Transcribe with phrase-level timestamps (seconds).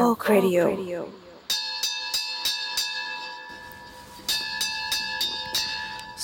[0.00, 0.64] Talk Radio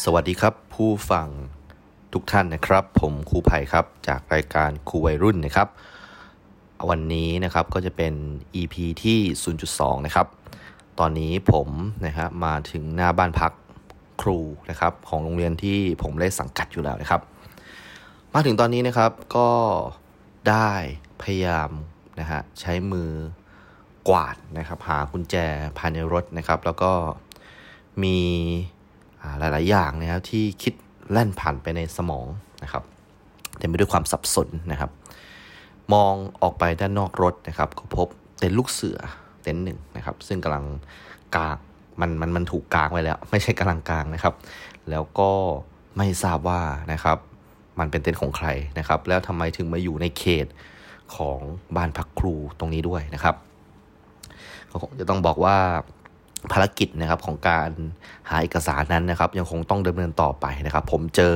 [0.03, 1.29] สวัสดีครับผู้ฟัง
[2.13, 5.69] ทุกท่านนะครับ ผมครูไผ่ครับ จากรายการครูวัยรุ่นนะครับ
[6.91, 8.15] วันนี้นะครับก็จะเป็น
[8.61, 9.19] EP ที่
[9.63, 10.27] 0.2 นะครับ
[10.99, 11.69] ตอนนี้ผม
[12.07, 13.53] นะครับมาถึงหน้าบ้านพัก
[14.23, 14.39] ครู
[14.71, 17.21] นะครับ ของโรงเรียนที่ผมได้สังกัดอยู่แล้วนะครับ
[18.35, 19.51] มาถึงตอนนี้นะครับก็
[20.49, 20.73] ได้
[21.23, 21.71] พยายาม
[22.21, 23.11] นะฮะใช้มือ
[24.09, 25.37] กวาดนะครับ หากุญแจ
[25.79, 26.91] ภายในรถนะครับ แล้วก็
[28.03, 28.17] มี
[29.39, 30.75] หลาย ๆ อย่างนะครับที่คิด
[31.11, 32.27] แล่นผ่านไปในสมอง
[32.63, 32.83] นะครับ
[33.59, 34.91] เต็มไปด้วยความสับสนนะครับ
[35.93, 38.99] มองออกไปด้านนอกรถนะครับ ก็พบเต็นท์ลูกเสือ
[39.43, 40.65] เต็นท์หนึ่งนะครับ ซึ่งกำลัง
[41.37, 41.57] กาง
[42.01, 44.35] มันมันมันถูกกางไว้แล้ว ไม่ใช่กำลังกางนะครับ
[44.91, 45.31] แล้วก็
[45.97, 46.63] ไม่ทราบว่า
[46.93, 47.19] นะครับ
[47.79, 48.49] มันเป็นเต็นท์ของใคร
[48.79, 50.47] นะครับ แล้วทำไมถึงมาอยู่ในเขต
[51.17, 51.39] ของ
[51.77, 53.37] บ้านพักครูตรงนี้ด้วยนะครับ
[54.77, 55.59] ก็คงจะต้องบอกว่า
[56.53, 57.71] ภารกิจนะครับของการ
[58.29, 61.35] หาเอกสารนั้นนะครับ ยังคงต้องดำเนินต่อไปนะครับ ผมเจอ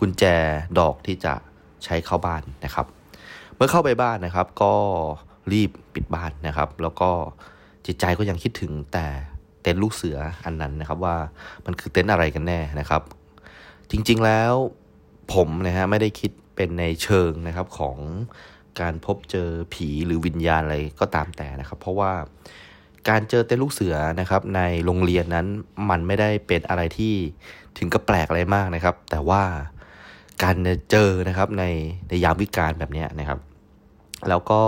[0.00, 0.24] กุญแจ
[0.78, 1.34] ดอกที่จะ
[1.84, 2.86] ใช้เข้าบ้านนะครับ
[3.56, 4.72] เมื่อเข้าไปบ้านนะครับ ก็
[5.52, 7.10] รีบปิดบ้านนะครับ แล้วก็
[7.86, 9.06] จิตใจก็ยังคิดถึงแต่
[9.62, 11.16] เต็นท์ลูกเสืออันนั้นนะครับ ว่า
[11.66, 13.02] มันคือเต็นท์อะไรกันแน่นะครับ
[13.90, 14.52] จริงๆแล้ว
[15.34, 17.96] ผมนะฮะไม่ได้คิดเป็นในเชิงนะครับของ
[18.80, 22.12] การพบเจอผีหรือวิญญาณอะไรก็ตามแต่นะครับ เพราะว่า
[23.08, 25.46] การเจอเต้นลูกเสือนะครับ ในโรงเรียนนั้น
[25.90, 27.14] มันไม่ได้เป็นอะไรที่
[27.78, 29.42] ถึงกับแปลกอะไรมากนะครับ แต่ว่า
[30.42, 30.56] การ
[30.90, 31.64] เจอนะครับใน
[32.08, 33.38] ในยามวิกาลแบบนี้นะครับ
[34.28, 34.60] แล้วก็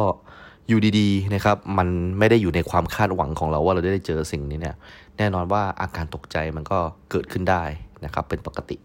[0.69, 4.77] อยู่ดีๆนะครับ มันไม่ได้อยู่ในความคาดหวังของเราว่าเราได้เจอสิ่งนี้เนี่ย
[5.19, 6.79] แน่นอนว่าอาการตกใจมันก็
[7.11, 7.63] เกิดขึ้นได้
[8.05, 8.77] นะครับ เป็นปกติ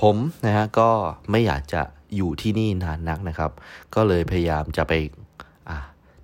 [0.00, 0.90] ผมนะฮะก็
[1.30, 1.82] ไม่อยากจะ
[2.16, 3.50] อยู่ที่นี่นานนักนะครับ
[3.94, 4.92] ก็เลยพยายามจะไป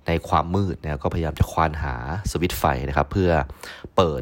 [0.07, 1.95] ในความมืดเนี่ยก็พยายามจะควานหา
[2.31, 3.31] สวิตช์ไฟนะครับ เพื่อ
[3.95, 4.21] เปิด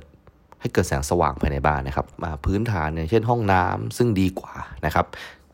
[0.61, 5.06] ให้เกิดแสงสว่างภายในบ้านนะครับมาพื้นฐานอย่างเช่นห้องน้ำซึ่งดีกว่านะครับ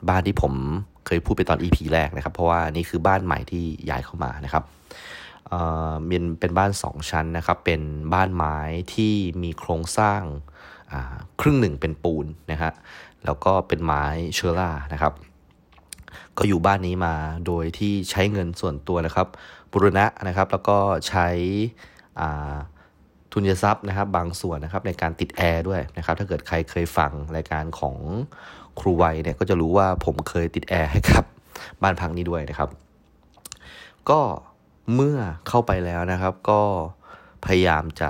[0.09, 0.53] บ้านที่ผม
[1.06, 4.63] เคยพูดไปตอน EP แรกนะครับ เพราะว่านี่คือบ้านใหม่ที่ย้ายเข้ามานะครับ
[5.47, 5.59] เอ่
[5.90, 7.81] อเป็นเป็นบ้าน 2 ชั้นนะครับ เป็น
[8.13, 8.58] บ้านไม้
[8.94, 9.13] ที่
[9.44, 10.22] มีโครงสร้าง
[11.41, 12.72] ครึ่งหนึ่งเป็นปูนนะฮะ
[13.25, 15.13] แล้วก็เป็นไม้เชอร่านะครับ
[16.38, 17.16] ก็อยู่บ้านนี้มา
[17.48, 19.28] โดยที่ใช้เงินส่วนตัวนะครับ
[19.72, 20.78] บุรณะนะครับแล้วก็
[21.08, 21.28] ใช้
[23.31, 27.96] ทุนทรัพย์นะครับบางส่วนนะครับในการติดแอร์ด้วยนะครับถ้าเกิดใครเคยฟังรายการของ
[28.80, 31.26] ครูไวเนี่ยก็จะรู้ว่าผมเคยติดแอร์ให้ครับ
[31.81, 32.70] บ้านพักนี้ด้วยนะครับ
[34.09, 34.22] ก็
[34.96, 36.62] เมื่อเข้าไปแล้วนะครับ ก็
[37.46, 38.09] พยายามจะ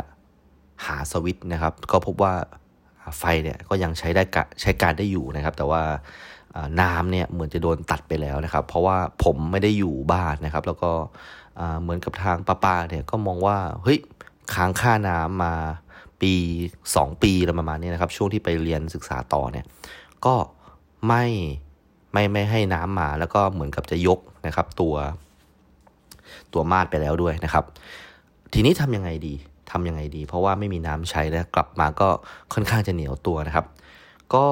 [0.86, 2.34] หาสวิตช์นะครับ ก็พบว่า
[3.20, 4.24] ไฟเนี่ยก็ยังใช้ได้
[4.62, 5.82] ใช้การได้อยู่นะครับ แต่ว่า
[6.82, 10.92] น้ำเนี่ยเหมือนจะโดนตัดไปแล้วนะครับ เพราะว่าผมไม่ได้อยู่บ้านนะครับ แล้วก็
[11.82, 14.00] เหมือนกับทางป้าปาเนี่ยก็มองว่าเฮ้ย
[14.56, 15.54] ค้างค่าน้ำมา
[16.22, 16.34] ปี
[16.78, 19.66] 2 ปีอะไรประมาณนี้นะครับ ช่วงที่ไปเรียนศึกษาต่อเนี่ย
[20.26, 20.36] ก็
[21.08, 21.26] ไม่
[22.14, 24.96] ไม่ไม่ให้น้ำมาแล้วก็เหมือนกับจะยกนะครับตัว
[26.54, 27.64] ตัวมาดไปแล้วด้วยนะครับ
[28.54, 29.34] ทีนี้ทำยังไงดี
[29.72, 32.08] ทำยังไงดี เพราะว่าไม่มีน้ำใช้แล้วกลับมาก็
[32.54, 33.66] ค่อนข้างจะเหนียวตัวนะครับ
[34.34, 34.46] ก็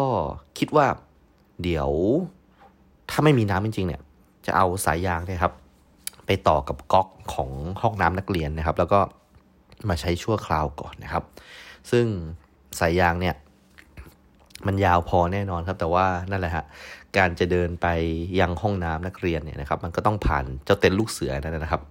[0.58, 0.86] คิดว่า
[1.62, 1.90] เดี๋ยว
[3.10, 4.02] ถ้าไม่มีน้ำจริงๆเนี่ย
[4.46, 5.54] จะเอาสายยางเนะครับ
[6.26, 7.50] ไปต่อกับก๊อกของ
[7.82, 9.00] ห้องน้ำนักเรียนนะครับ แล้วก็
[9.90, 11.24] มาใช้ชั่วคราวก่อนนะครับ
[11.92, 12.06] ซึ่ง
[12.80, 13.36] สายยางเนี่ย
[14.68, 16.66] มันยาวพอแน่นอนครับ แต่ว่านั่นแหละฮะ
[17.18, 17.88] การจะเดินไป
[18.40, 21.82] ยังห้องน้ำนักเรียนเนี่ยนะครับ มันก็ต้องผ่านเจ้าเต็นท์ลูกเสือนั่นนะครับ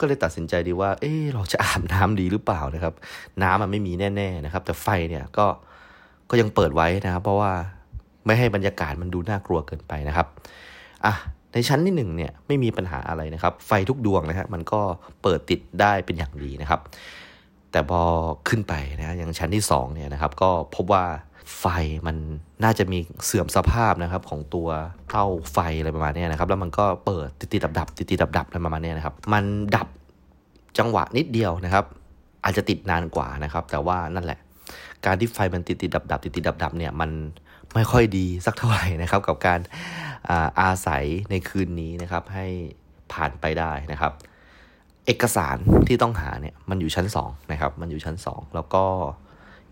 [0.00, 2.94] ก็เลยตัดสินใจดีว่า เออเราจะอาบน้ำดีหรือเปล่านะครับ
[3.42, 5.46] น้ำมันไม่มีแน่ ๆนะครับ แต่ไฟเนี่ยก็
[6.30, 7.52] ก็ยังเปิดไว้นะครับ เพราะว่า
[8.26, 10.26] ไม่ให้บรรยากาศมันดูน่ากลัวเกินไปนะครับ
[11.06, 11.14] อะ
[11.52, 14.80] ในชั้นที่หนึ่งเนี่ยไม่มีปัญหาอะไรนะครับ ไฟทุกดวงนะฮะมันก็
[15.22, 16.80] เปิดติดได้เป็นอย่างดีนะครับ
[17.72, 18.02] แต่พอ
[18.48, 21.04] ขึ้นไปนะอย่างชั้นที่2เนี่ยนะครับ ก็พบว่า
[21.60, 21.66] ไฟ
[22.06, 22.16] มัน
[22.64, 24.68] น่าจะมีเสื่อมสภาพนะครับของตัว
[25.10, 29.44] เต้าไฟอะไรประมาณนี้นะครับ แล้วมันก็เปิดติดติดดับดับติดติดดับดับอะไรประมาณนี้นะครับ มัน
[29.76, 29.88] ดับ
[30.78, 31.84] จังหวะนิดเดียวนะครับ
[32.44, 34.38] อาจจะติดนานกว่านะครับ แต่ว่านั่นแหละ
[35.06, 37.10] การที่ไฟมันติดติดดับดับติดติดดับดับเนี่ยมัน
[37.76, 39.60] ไม่ค่อยดีสักเท่าไหร่นะครับ กับการ
[40.28, 42.46] อาอาศัยในคืนนี้นะครับ ให้
[43.12, 44.12] ผ่านไปได้นะครับ
[45.06, 45.56] เอกสาร
[45.88, 48.84] ที่ต้องหาเนี่ยมันอยู่ชั้น2นะครับ มันอยู่ชั้น 2 แล้วก็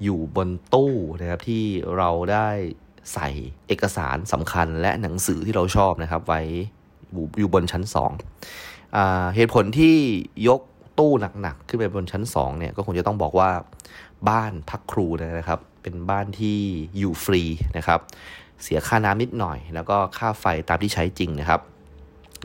[0.02, 1.64] อยู่บนตู้นะครับที่
[1.96, 2.48] เราได้
[3.14, 3.28] ใส่
[3.68, 6.40] เอกสารสำคัญและหนังสือที่เราชอบนะครับ ไว้
[7.38, 7.82] อยู่บนชั้น
[8.40, 9.96] 2อ่าเหตุผลที่
[10.48, 10.60] ยก
[10.98, 11.12] ตู้
[11.42, 13.50] หนักๆขึ้นไปบนชั้น2เนี่ยก็คงจะต้องบอกว่า
[14.28, 16.58] บ้านพักครูนะครับ เป็นบ้านที่
[16.98, 17.42] อยู่ฟรี
[17.76, 18.00] นะครับ
[18.62, 21.60] เสียค่าน้ำนิดหน่อย แล้วก็ค่าไฟตามที่ใช้จริงนะครับ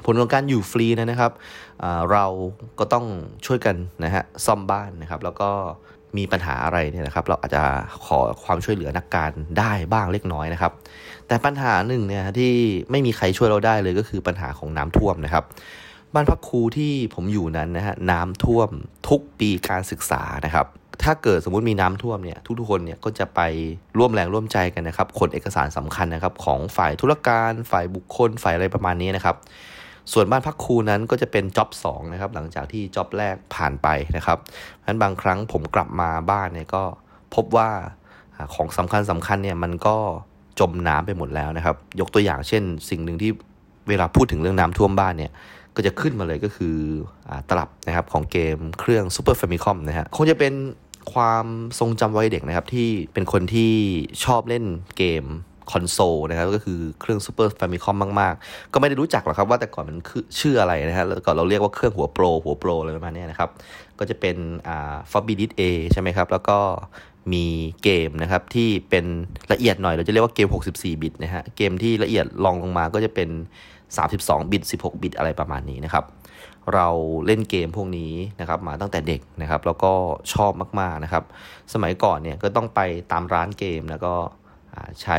[0.05, 1.31] ผลของการอยู่ฟรีนะครับ
[2.11, 2.25] เรา
[2.79, 3.05] ก็ต้อง
[3.45, 5.49] ช่วยกันนะฮะซ่อมบ้านนะครับ แล้วก็
[6.17, 7.63] มีปัญหาอะไรเนี่ยนะครับ เราอาจจะ
[8.05, 10.71] ขอความช่วยเหลือนักการได้บ้างเล็กน้อยนะครับ
[11.27, 12.53] แต่ปัญหาหนึ่งเนี่ยที่
[12.91, 15.43] ไม่มีใครช่วยเราได้เลยก็คือปัญหาของน้ำท่วมนะครับ
[16.13, 18.69] บ้านพักครูที่ผมอยู่นั้นนะฮะน้ำท่วม
[19.09, 20.67] ทุกปีการศึกษานะครับ
[21.03, 23.41] ถ้าเกิดสมมติมีน้ำท่วมเนี่ยทุกๆคนเนี่ยก็จะไป
[23.97, 29.35] ร่วมแรงร่วมใจกันนะครับขนเอกสารสำคัญนะครับของฝ่ายธุรการฝ่ายบุคคล ฝ่ายอะไรประมาณนี้นะครับ
[30.13, 36.83] ส่วนบ้านพักครูนั้นก็จะเป็นจ็อบ2นะครับหลังจากที่จ็อบแรกผ่านไปนะครับเพราะฉะนั้นบางครั้งผมกลับมาบ้านเนี่ยก็
[37.35, 37.69] พบว่า
[38.55, 39.95] ของสำคัญสำคัญเนี่ยมันก็
[40.59, 43.31] จมน้ำไปหมดแล้วนะครับ ยกตัวอย่างเช่น สิ่งหนึ่งที่
[43.89, 45.31] เวลาพูดถึงเรื่องน้ำท่วมบ้านเนี่ย
[45.75, 46.75] ก็จะขึ้นมาเลยก็คือ
[47.29, 50.53] ตลับนะครับของเกมเครื่อง Super Famicom นะฮะคงจะเป็น
[51.13, 51.45] ความ
[51.79, 53.73] ทรงจำวัยเด็กนะครับ ที่เป็นคนที่
[54.23, 54.65] ชอบเล่น
[54.97, 55.25] เกม
[55.71, 63.49] คอนโซลนะครับก็คือเครื่อง Super Famicom มาก ๆ ก็ไม่ได้รู้จักหรอกครับว่าแต่ก่อนมันคือชื่ออะไรนะฮะแล้วก่อนเราเรียกว่าเครื่องหัวโปรหัวโปรอะไรประมาณนี้นะครับ
[63.99, 64.35] ก็จะเป็น
[64.67, 65.61] อ่า floppy disk เอ
[65.93, 66.57] ใช่ไหมครับ แล้วก็
[67.33, 67.45] มี
[67.83, 69.05] เกมนะครับที่เป็น
[69.51, 73.29] ละเอียดหน่อยเราจะเรียกว่าเกม 64 บิตนะฮะเกมที่ละเอียดรองลงมาก็จะเป็น
[73.89, 76.03] 32 บิต 16 บิตอะไรประมาณนี้นะครับ
[76.75, 76.87] เรา
[77.25, 79.91] เล่นเกมพวกนี้นะครับมาตั้งแต่เด็กนะครับแล้วก็
[80.33, 81.23] ชอบมากๆนะครับ
[81.73, 82.79] สมัยก่อนเนี่ยก็ต้องไป
[83.11, 84.13] ตามร้านเกมแล้วก็
[85.01, 85.17] ใช้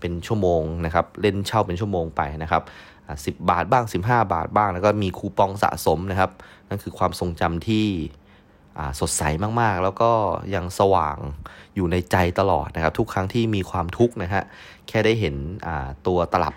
[0.00, 2.62] เป็นชั่วโมงนะครับเล่นเช่าเป็นชั่วโมงไปนะครับ
[3.24, 6.30] สิบบาทบ้าง 15 บาทบ้าง แล้วก็มีคูปองสะสมนะครับ
[6.68, 7.86] นั่นคือความทรงจำที่
[9.00, 9.22] สดใส
[9.60, 10.10] มากๆ แล้วก็
[10.54, 11.18] ยังสว่าง
[11.74, 14.42] อยู่ในใจตลอดนะครับ ทุกครั้งที่มีความทุกข์นะฮะ
[14.88, 15.34] แค่ได้เห็น
[16.06, 16.54] ตัวตลับ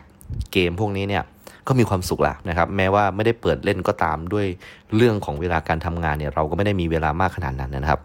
[0.51, 1.23] เกมพวกนี้เนี่ย
[1.67, 4.47] ก็มีความสุขแล้วนะครับแม้ว่าไม่ได้เปิดเล่นก็ตามด้วย
[4.95, 8.01] เรื่องของเวลาการทำงานเนี่ยเราก็ไม่ได้มีเวลามากขนาดนั้นนะครับ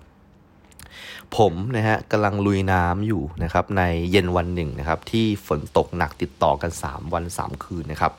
[1.36, 8.12] ผมนะฮะกำลังลุยน้ำอยู่นะครับในเย็นวันหนึ่งนะครับที่ฝนตกหนักติดต่อกัน 3 วัน 3 คืนนะครับ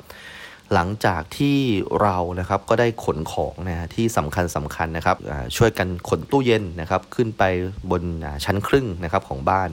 [0.73, 1.57] หลังจากที่
[2.01, 5.17] เรานะครับก็ได้ขนของนะฮะที่สำคัญสำคัญนะครับ
[5.57, 7.43] ช่วยกันขนตู้เย็นนะครับขึ้นไป
[7.91, 8.03] บน
[8.45, 9.69] ชั้นครึ่งนะครับของบ้าน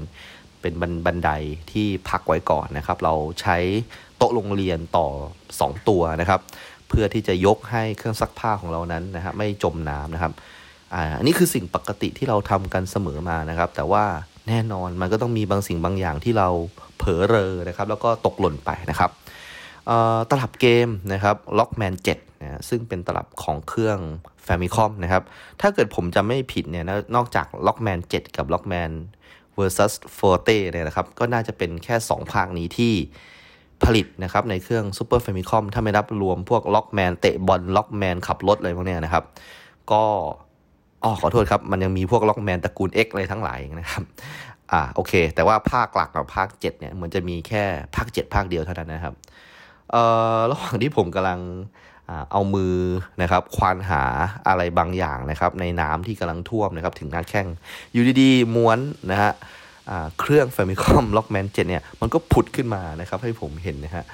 [0.61, 0.75] เป็น
[1.07, 1.31] บันได
[1.73, 3.57] ที่พักไว้ก่อนนะครับ เราใช้
[4.21, 5.07] โต๊ะโรงเรียนต่อ
[5.49, 6.41] 2 ตัวนะครับ
[6.89, 10.33] เพื่อที่จะยกให้เครื่องซักผ้าของเรานั้นนะฮะไม่จมน้ำนะครับ
[11.19, 14.05] อันนี้คือสิ่งปกติที่เราทำกันเสมอมานะครับ แต่ว่า
[14.49, 16.49] แน่นอนมันก็ต้องมีบางสิ่งบางอย่างที่เรา
[16.99, 19.11] เผลอเรอนะครับ แล้วก็ตกหล่นไปนะครับ
[20.31, 23.99] ตลับเกมนะครับ Lockman 7นะซึ่งเป็นตลับของเครื่อง
[24.47, 25.23] Famicom นะครับ
[25.61, 28.93] ถ้าเกิดผมจำไม่ผิดเนี่ยนะนอกจาก Lockman 7 กับ Lockman
[29.59, 32.95] versus Forte เนี่ยนะครับ ก็น่าจะเป็นแค่ 2 ภาคนี้ที่
[33.85, 39.25] ผลิตนะครับในเครื่อง Super Famicom ถ้าไม่นับรวมพวก Lockman เตะบอล Lockman ขับรถอะไรพวกนี้นะครับ
[39.93, 40.03] ก็
[41.05, 44.03] อ๋อขอโทษครับ มันยังมีพวกล็อกแมนตระกูล X อะไรทั้งหลายนะครับ
[44.73, 47.65] อ่าโอเค แต่ว่าภาคหลักกับภาค 7 เนี่ยเหมือนจะมีแค่
[47.97, 49.15] ภาค 7 ภาคเดียวเท่านั้นนะครับ
[49.91, 50.03] เอ่
[50.37, 51.41] อระหว่างที่ผมกำลัง
[52.33, 52.77] เอามือ
[53.23, 54.03] นะครับควานหา
[54.49, 57.47] อะไรบางอย่างนะครับ ในน้ำที่กำลังท่วมนะครับ ถึงหน้าแข้ง
[57.93, 58.79] อยู่ดีๆม้วน
[59.11, 59.33] นะฮะ
[60.19, 64.05] เครื่อง Famicom Lockman 7เนี่ยมันก็ผุดขึ้นมานะครับให้ผมเห็นนะฮะ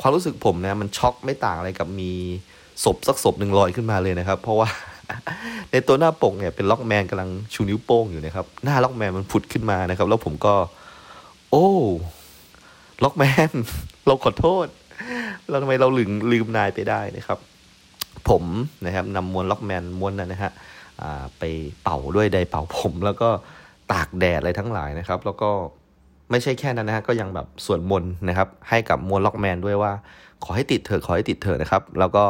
[0.00, 2.10] ความรู้สึกผมนะมันช็อกไม่ต่างอะไรกับมี
[2.84, 4.68] ศพสักศพหนึ่งลอยขึ้นมาเลยนะครับ เพราะว่า
[5.70, 10.54] ในตัวหน้าปกเนี่ยเป็นล็อกแมนกำลังชูนิ้วโป้งอยู่นะครับหน้าล็อกแมนมันผุดขึ้นมานะครับ แล้วผมก็
[11.50, 11.68] โอ้
[13.04, 13.50] ล็อกแมน
[14.06, 14.66] เราขอโทษ
[15.48, 17.38] เราทำไมเราลืมลืมนายไปได้นะครับ
[18.28, 18.44] ผม
[18.86, 20.52] นะครับนำมวลล็อกแมนมวลนั้นนะฮะ
[21.38, 21.42] ไป
[21.82, 23.28] เป่าด้วยไดเป่าผม แล้วก็
[23.92, 25.50] ตากแดดอะไรทั้งหลายนะครับ แล้วก็
[26.30, 29.92] ไม่ใช่แค่นั้นนะฮะก็ยังแบบสวนมน์นะครับ ให้กับมวลล็อกแมนด้วยว่า
[30.44, 32.24] ขอให้ติดเถอะขอให้ติดเถอะนะครับ แล้วก็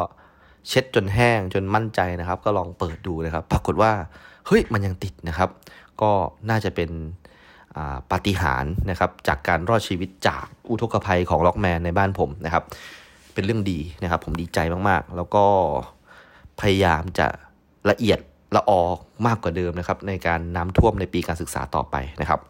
[0.68, 3.92] เช็ดจนแห้งจนมั่นใจนะครับ ก็ลองเปิดดูนะครับ ปรากฏว่า
[4.46, 5.50] เฮ้ยมันยังติดนะครับ
[6.02, 6.10] ก็
[6.50, 6.90] น่าจะเป็น
[8.10, 12.64] ปาฏิหาริย์นะครับ จากการรอดชีวิตจากอุทกภัยของล็อกแมนในบ้านผมนะครับ
[13.34, 14.58] เป็นเรื่องดีนะครับ ผมดีใจ
[14.88, 15.44] มากๆ แล้วก็
[16.60, 17.26] พยายามจะ
[17.90, 18.18] ละเอียด
[18.54, 18.96] ละออก
[19.26, 22.40] มากกว่าเดิมนะครับในการน้ำท่วมในปีการศึกษาต่อไปนะครับ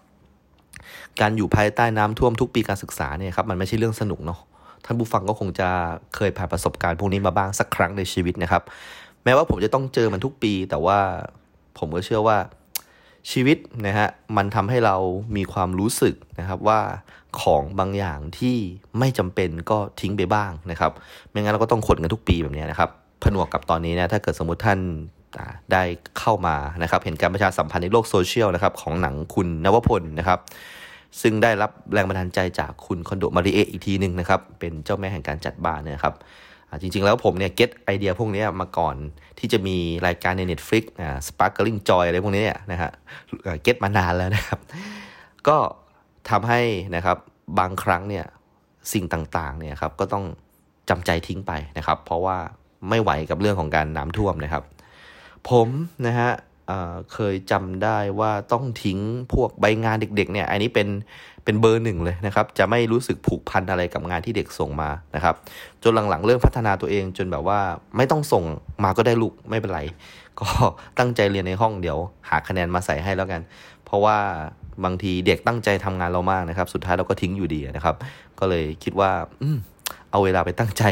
[1.20, 4.38] การอยู่ภายใต้น้ำท่วมทุกปีการศึกษาเนี่ยครับมันไม่ใช่เรื่องสนุกเนาะ
[4.84, 5.68] ท่านผู้ฟังก็คงจะ
[6.14, 8.62] เคยผ่านประสบการณ์พวกนี้มาบ้างสักครั้งในชีวิตนะครับ
[9.24, 10.98] แม้ว่าผมจะต้องเจอมันทุกปี แต่ว่า
[11.78, 12.38] ผมก็เชื่อว่า
[13.30, 14.96] ชีวิตนะฮะมันทำให้เรา
[15.36, 16.80] มีความรู้สึกนะครับว่า
[17.40, 18.56] ของบางอย่างที่
[18.98, 20.92] ไม่จำเป็นก็ทิ้งไปบ้างนะครับ
[21.30, 22.90] ไม่งั้นเราก็ต้องขนกันทุกปีแบบนี้นะครับ
[23.22, 24.78] ผนวกกับตอนนี้นะถ้าเกิดสมมติท่าน
[25.72, 25.82] ได้
[26.18, 30.40] เข้ามานะครับเห็นการประชาสัมพันธ์ในโลกโซเชียลนะครับของหนังคุณนวพลนะครับ
[31.22, 36.14] ซึ่งได้รับแรงบันดาลใจจากคุณคอนโดมาริเออีกทีหนึ่งนะครับเป็นเจ้าแม่แห่งการจัดบ้านนะครับ
[36.80, 38.96] จริงๆ แล้วผมเนี่ยเก็ตไอเดียพวกนี้มาก่อน
[39.38, 39.76] ที่จะมี
[40.06, 42.90] รายการใน Netflix อ่า Sparkling Joy อะไรพวกนี้เนี่ยนะฮะ
[43.62, 44.60] เก็ตมานานแล้วนะครับ
[45.48, 45.56] ก็
[46.30, 46.60] ทำให้
[46.96, 47.18] นะครับ
[47.58, 48.24] บางครั้งเนี่ย
[48.92, 50.24] สิ่งต่างๆเนี่ยครับก็ต้อง
[50.90, 52.36] จำใจทิ้งไปนะครับ เพราะว่า
[52.88, 54.64] ไม่ไหวกับเรื่องของการน้ำท่วมนะครับ
[55.48, 55.68] ผม
[56.06, 56.30] นะฮะ
[57.12, 58.98] เคยจำได้ว่าต้องทิ้ง
[59.32, 60.88] พวกใบงานเด็ก ๆ เนี่ย อันนี้เป็น
[61.44, 65.34] เป็นเบอร์หนึ่งเลยนะครับ จะไม่รู้สึกผูกพันอะไรกับงานที่เด็กส่งมานะครับ
[65.82, 67.60] จนหลังๆ เริ่มพัฒนาตัวเองจนแบบว่า
[67.96, 68.44] ไม่ต้องส่ง
[68.84, 69.80] มาก็ได้ลูกไม่เป็นไร
[70.40, 70.46] ก็
[70.98, 71.98] ตั้งใจเรียนในห้องเดี๋ยว
[72.28, 73.40] หาคะแนนมาใส่ให้แล้วกัน
[73.84, 74.18] เพราะว่า
[74.84, 77.96] บางทีเด็กตั้งใจทำงานเรามากนะครับ สุดท้ายเราก็ทิ้งอยู่ดีนะครับ
[78.38, 79.10] ก็เลยคิดว่า
[79.40, 79.48] อื
[80.10, 80.84] เอาเวลาไปตั้งใจ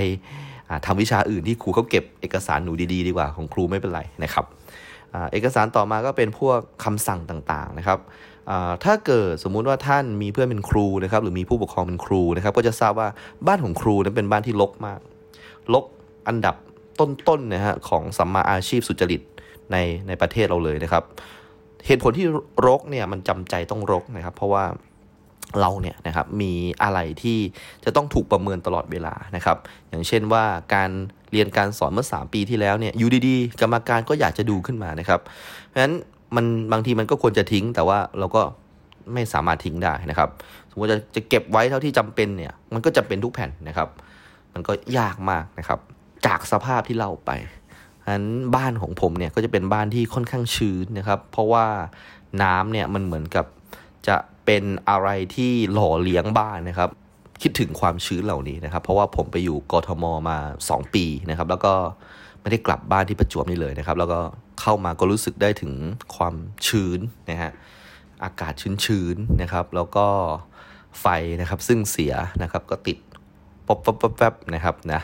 [0.87, 4.45] ทำวิชาอื่นที่ครูเขาเก็บเอกสารหนูดีๆ ดีกว่าของครูไม่เป็นไรนะครับ
[5.33, 7.99] เอกสารต่อมาก็เป็นพวกคำสั่งต่างๆนะครับ
[8.85, 13.09] ถ้าเกิดสมมุติว่าท่านมีเพื่อนเป็นครูนะครับหรือมีผู้ปกครองเป็นครูนะครับ ก็จะทราบว่า
[13.47, 15.00] บ้านของครูนั้นเป็นบ้านที่รกมาก
[15.75, 15.85] รก
[16.29, 16.57] อันดับ
[17.00, 19.21] ต้นๆนะฮะของสัมมาอาชีพสุจริต
[19.73, 19.76] ใน
[20.09, 21.02] ในประเทศเราเลยนะครับ
[21.87, 22.26] เหตุผลที่
[22.67, 24.64] รกเนี่ยมันจำใจต้องรกนะครับ เพราะว่า
[25.61, 27.39] เราเนี่ยนะครับมีอะไรที่
[27.85, 29.57] จะต้องถูกประเมินตลอดเวลานะครับ
[29.89, 30.45] อย่างเช่นว่า
[30.75, 30.91] การ
[31.33, 35.21] เรียนการสอนเมื่อ 3 ปีที่แล้วเนี่ยอยู่ดีๆกรรมการก็อยากจะดูขึ้นมานะครับ
[35.69, 35.95] เพราะฉะนั้น
[36.37, 38.43] มันบางทีมันก็ควรจะทิ้ง แต่ว่าเราก็
[39.15, 40.29] ไม่สามารถทิ้งได้นะครับ
[40.71, 43.89] สมมติจะจะเก็บไว้เท่าที่จำเป็นเนี่ยมันก็จะเป็นทุกแผ่นนะครับ
[44.55, 45.79] มันก็ยากมากนะครับ
[46.27, 47.31] จากสภาพที่เล่าไป
[48.05, 51.67] ฉะนั้นบ้านของผมเนี่ยก็จะเป็นบ้านที่ค่อนข้างชื้นนะครับ เพราะว่า
[52.43, 53.47] น้ำเนี่ยมันเหมือนกับ
[54.09, 56.91] จะ เป็นอะไรที่หล่อเลี้ยงบ้านนะครับ
[57.43, 61.73] คิดถึงความชื้นเหล่านี้นะครับ เพราะว่าผมไปอยู่กทมมา 2 ปีนะครับ แล้วก็
[62.41, 64.21] ไม่ได้กลับบ้านที่ประจวบนี่เลยนะครับ แล้วก็
[64.61, 65.73] เข้ามาก็รู้สึกได้ถึง
[66.17, 66.35] ความ
[66.67, 67.53] ชื้นนะฮะ
[68.25, 68.53] อากาศ
[68.85, 70.07] ชื้นๆนะครับ แล้วก็
[71.01, 71.07] ไฟ
[71.41, 72.99] นะครับซึ่งเสียนะครับก็ติด
[73.67, 75.01] ป๊บป๊บป๊บป๊บนะครับนะ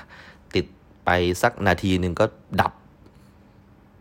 [0.55, 0.67] ติด
[1.05, 1.11] ไป
[1.43, 2.25] สักนาทีหนึ่งก็
[2.61, 2.73] ดับ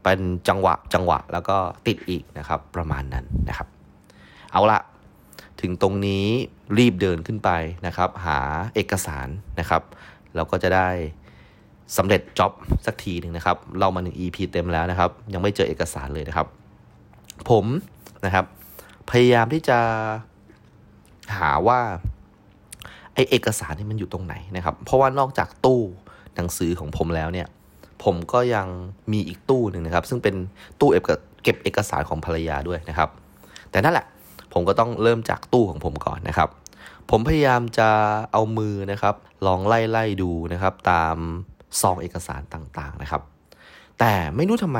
[0.04, 3.68] เป็นจังหวะจังหวะแล้วก็ติดอีกนะครับประมาณนั้นนะครับ
[4.52, 4.80] เอาละ
[5.62, 6.26] ถึงตรงนี้
[6.78, 7.50] รีบเดินขึ้นไป
[7.86, 8.40] นะครับ หา
[8.76, 9.28] เอกสาร
[9.60, 9.82] นะครับ
[10.36, 10.90] แล้วก็จะได้
[11.98, 12.52] สำเร็จจ็อบ
[12.86, 16.48] สักทีหนึ่งนะครับเรามาหนึ่ง EP เต็มแล้วนะครับ ยังไม่เจอเอกสารเลยนะครับ
[17.50, 17.66] ผม
[18.26, 18.46] นะครับ
[19.10, 19.80] พยายามที่จะ
[21.38, 21.80] หาว่า
[23.14, 25.82] ไอเอกสารนี่มันอยู่ตรงไหนนะครับ เพราะว่านอกจากตู้
[26.36, 27.48] หนังสือของผมแล้วเนี่ย
[28.04, 28.68] ผมก็ยัง
[29.12, 30.36] มีอีกตู้หนึ่งนะครับ ซึ่งเป็น
[30.80, 30.90] ตู้
[31.44, 33.10] เก็บเอกสารของภรรยาด้วยนะครับ
[33.72, 34.06] แต่นั่นแหละ
[34.58, 36.50] ผมก็ต้องเริ่มจากตู้ของผมก่อนนะครับ
[37.10, 37.90] ผมพยายามจะ
[38.32, 41.16] เอามือนะครับ ลองไล่ไล่ดูนะครับ ตาม
[41.82, 43.22] ซองเอกสารต่างๆนะครับ
[44.00, 44.80] แต่ไม่รู้ทำไม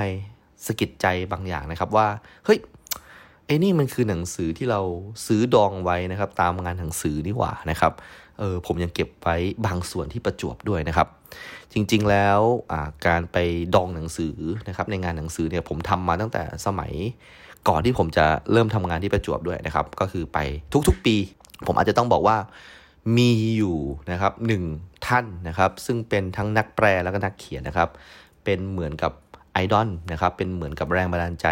[0.66, 2.08] สะกิดใจบางอย่างนะครับว่า
[2.46, 2.60] เฮ้ย
[3.46, 4.82] ไอ้นี่มันคือหนังสือที่เรา
[5.26, 7.94] ซื้อดองไว้นะครับ ตามงานหนังสือนี่หว่านะครับ
[8.40, 11.08] เออผมยังเก็บไว้บางส่วนที่ประจวบด้วยนะครับ
[11.74, 12.40] จริงๆแล้ว
[13.08, 13.38] การไป
[13.76, 16.94] ดองหนังสือนะครับ ในงานหนังสือเนี่ยผมทำมาตั้งแต่สมัย
[17.70, 20.38] ก่อนที่ผมจะเริ่มทำงานที่ประจวบด้วยนะครับ ก็คือไป
[20.88, 21.16] ทุกๆปี
[21.68, 22.38] ผมอาจจะต้องบอกว่า
[23.18, 23.78] มีอยู่
[24.12, 24.64] นะครับหนึ่ง
[25.08, 27.90] ท่านนะครับ ซึ่งเป็นทั้งนักแปลแล้วก็นักเขียนนะครับ
[28.44, 29.12] เป็นเหมือนกับ
[29.54, 31.48] ไอดอลนะครับ เป็นเหมือนกับแรงบันดาลใจ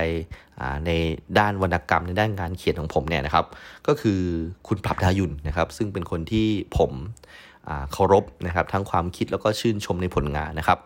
[0.86, 0.92] ใน
[1.40, 3.46] ด้านวรรณกรรมในด้านงานเขียนของผมเนี่ยนะครับ
[3.88, 4.20] ก็คือ
[4.68, 6.92] คุณปรับดายุนนะครับ ซึ่งเป็นคนที่ผม
[7.92, 10.80] เคารพนะครับ ทั้งความคิดแล้วก็ชื่นชมในผลงานนะครับ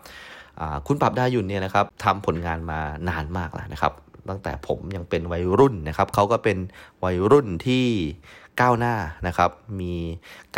[0.88, 3.94] คุณปรับดายุนเนี่ยนะครับทำผลงานมานานมากแล้วนะครับ
[4.30, 6.58] ตั้งแต่ผมยังเป็นวัยรุ่นนะครับเขาก็เป็น
[7.04, 7.86] วัยรุ่นที่
[8.62, 8.96] ก้าวหน้า
[9.28, 9.96] นะครับ มี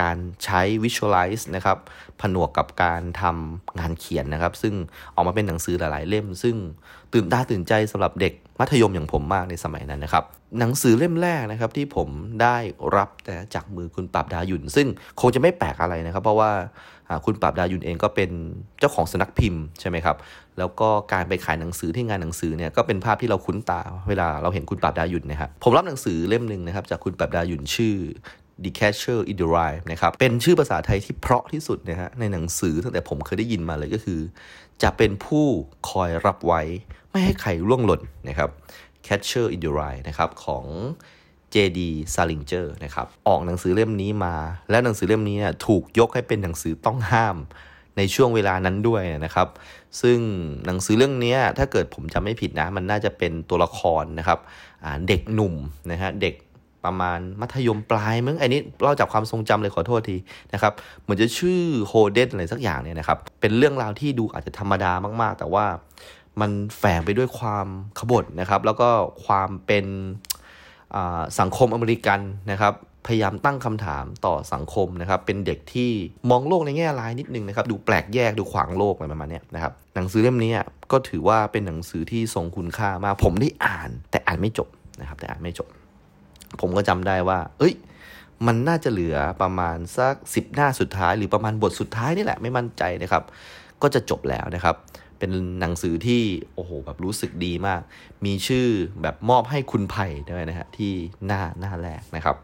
[0.02, 1.78] การใช้ visualize นะครับ
[2.22, 4.74] ผนวกกับการทำงานเขียนนะครับ ซึ่ง
[5.16, 6.56] ออกมาเป็นหนังสือหลาย ๆ เล่ม ซึ่ง
[7.14, 10.24] ตื่นตาตื่นใจสำหรับเด็กมัธยมอย่างผมมากในสมัยนั้นนะครับ
[10.60, 12.10] หนังสือเล่มแรกนะครับที่ผม
[12.42, 12.58] ได้
[12.96, 13.10] รับ
[13.56, 14.88] จากมือคุณปราบดาหยุ่น ซึ่ง
[15.20, 16.52] คงจะไม่แปลกอะไรนะครับ เพราะว่า
[17.26, 18.32] คุณปราบดายุนเองก็เป็น
[18.80, 20.18] เจ้าของสนักพิมพ์ใช่ไหมครับ
[20.58, 27.96] แล้วก็การไปขายหนังสือที่งานหนังสือเนี่ยก็เป็นภาพที่เราคุ้นตา เวลาเราเห็นคุณปราบดายุนนะครับผมรับหนังสือเล่มหนึ่งนะครับจากคุณปราบดายุนชื่อ
[28.64, 34.20] The Catcher in the Rye นะครับ เป็นชื่อภาษาไทยที่เพราะที่สุดนะฮะในหนังสือตั้งแต่ผมเคยได้ยินมาเลยก็คือ
[34.84, 35.46] จะเป็นผู้
[35.90, 36.62] คอยรับไว้
[37.12, 38.50] ไม่ให้ใครล่วงหล่นนะครับ
[39.08, 40.66] Catcher in the Rye นะครับของ
[41.54, 41.80] J.D.
[42.16, 44.36] Salinger นะครับออกหนังสือเล่มนี้มา
[44.70, 47.38] และหนังสือเล่มนี้ถูกยกให้เป็นหนังสือต้องห้าม
[47.98, 49.48] ในช่วงเวลานั้นด้วยนะครับ
[50.02, 50.20] ซึ่ง
[50.66, 54.40] หนังสือเรื่องนี้ถ้าเกิดผมจำไม่ผิดนะ มันน่าจะเป็นตัวละครนะครับ
[55.08, 55.54] เด็กหนุ่ม
[55.92, 56.36] นะฮะเด็ก
[56.86, 60.18] ประมาณมัธยมปลายมึงไอ้นี้เล่าจากความทรงจำเลยขอโทษที
[60.54, 64.92] นะครับเหมือนจะชื่อโฮเดนอะไรสักอย่างเนี่ยนะครับ เป็นเรื่องราวที่ดูอาจจะธรรมดา
[65.22, 65.66] มาก ๆ แต่ว่า
[66.42, 67.68] มันแฝงไปด้วยความ
[68.00, 68.90] ขบฏนะครับ แล้วก็
[69.26, 69.86] ความเป็น
[71.40, 72.20] สังคมอเมริกัน
[72.52, 72.74] นะครับ
[73.08, 75.92] พยายามตั้งคำถามต่อสังคมนะครับ เป็นเด็กที่
[76.30, 80.52] มองโลกในแง่ร้ายนิดนึงนะครับ ดูแปลกแยกดูขวางโลกอะไรประมาณนี้นะครับ หนังสือเล่มนี้
[80.92, 84.68] ก็ถือว่าเป็นหนังสือที่ทรงคุณค่ามาก ผมได้อ่าน แต่อ่านไม่จบ
[85.02, 85.68] นะครับ แต่อ่านไม่จบ
[86.62, 87.74] ผมก็จำได้ว่า เอ้ย
[88.48, 93.24] มันน่าจะเหลือประมาณสักสิบหน้าสุดท้าย หรือประมาณบทสุดท้ายนี่แหละ ไม่มั่นใจนะครับ
[93.82, 94.76] ก็จะจบแล้วนะครับ
[95.22, 96.22] เป็นหนังสือที่
[96.56, 97.82] โอ้โหแบบรู้สึกดีมาก
[98.26, 98.68] มีชื่อ
[99.02, 100.92] แบบมอบให้คุณไผ่ด้วยนะฮะที่
[101.26, 102.36] หน้าหน้าแรกนะครับ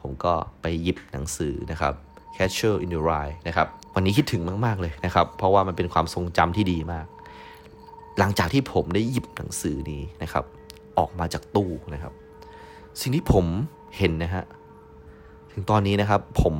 [0.00, 1.94] ผมก็ไปหยิบหนังสือนะครับ
[2.36, 7.06] Catcher in the Rye นะครับวันนี้คิดถึงมาก ๆ เลยนะครับ เพราะว่ามันเป็นความทรงจำที่ดีมาก
[8.18, 10.44] หลังจากที่ผมได้หยิบหนังสือนี้นะครับ
[10.98, 12.12] ออกมาจากตู้นะครับ
[13.00, 13.46] สิ่งที่ผม
[13.96, 14.44] เห็นนะฮะ
[15.52, 16.56] ถึงตอนนี้นะครับ ผม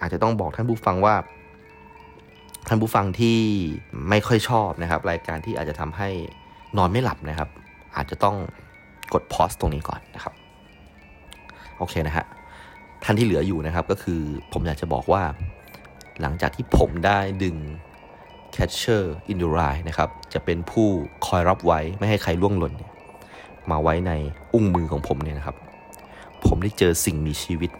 [0.00, 1.14] อาจจะต้องบอกท่านผู้ฟังว่า
[2.68, 3.38] ท่านผู้ฟังที่
[4.08, 6.08] ไม่ค่อยชอบนะครับ รายการที่อาจจะทำให้
[6.78, 7.48] นอนไม่หลับนะครับ
[7.96, 8.36] อาจจะต้อง
[9.14, 10.34] กดพอสตรงนี้ก่อนนะครับ
[11.78, 12.26] โอเคนะฮะ
[13.04, 14.20] ท่านที่เหลืออยู่นะครับก็คือ
[14.52, 15.22] ผมอยากจะบอกว่า
[16.20, 17.56] หลังจากที่ผมได้ดึง
[18.56, 20.88] Catcher in the Rye นะครับ จะเป็นผู้
[21.26, 22.74] คอยรับไว้ไม่ให้ใครล่วงหล่น
[23.70, 24.12] มาไว้ใน
[24.54, 25.56] อุ้งมือของผมเนี่ยนะครับ
[26.46, 27.70] ผมได้เจอสิ่งมีชีวิต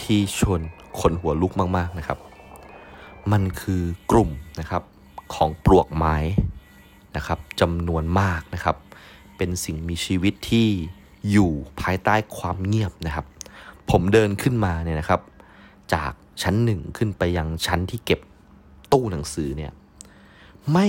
[0.00, 0.60] ที่ชวน
[1.00, 2.18] คนหัวลุกมาก ๆ นะครับ
[3.32, 4.82] มันคือกลุ่มนะครับ
[5.34, 6.16] ของปลวกไม้
[7.16, 8.76] นะครับจำนวนมากนะครับ
[9.36, 10.68] เป็นสิ่งมีชีวิตที่
[11.30, 11.50] อยู่
[11.80, 13.26] ภายใต้ความเงียบนะครับ
[13.90, 15.20] ผมเดินขึ้นมาเนี่ยนะครับ
[15.94, 16.12] จาก
[16.42, 18.20] ชั้นหนึ่งขึ้นไปยังชั้นที่เก็บ
[18.92, 19.72] ตู้หนังสือเนี่ย
[20.72, 20.88] ไม่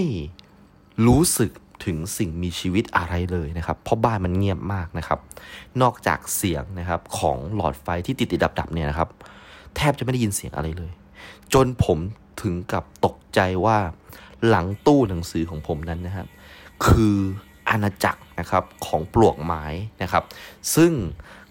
[1.08, 1.52] รู้สึก
[1.86, 5.20] ถึงสิ่งมีชีวิตอะไรเลยนะครับ เพราะบ้านมันเงียบมากนะครับ
[5.82, 9.10] นอกจากเสียงนะครับของหลอดไฟที่ติดติดดับดับๆเนี่ยนะครับ
[9.76, 10.92] แทบจะไม่ได้ยินเสียงอะไรเลย
[11.54, 12.00] จนผม
[12.42, 13.78] ถึงกับตกใจว่า
[14.48, 16.28] หลังตู้หนังสือของผมนั้นนะครับ
[16.86, 17.18] คือ
[17.70, 19.66] อาณาจักรนะครับของปลวกไม้
[20.02, 20.24] นะครับ
[20.76, 20.92] ซึ่ง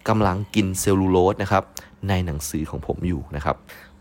[0.09, 1.65] กำลังกินเซลลูโลสนะครับ
[2.09, 3.57] ในหนังสือของผมอยู่นะครับ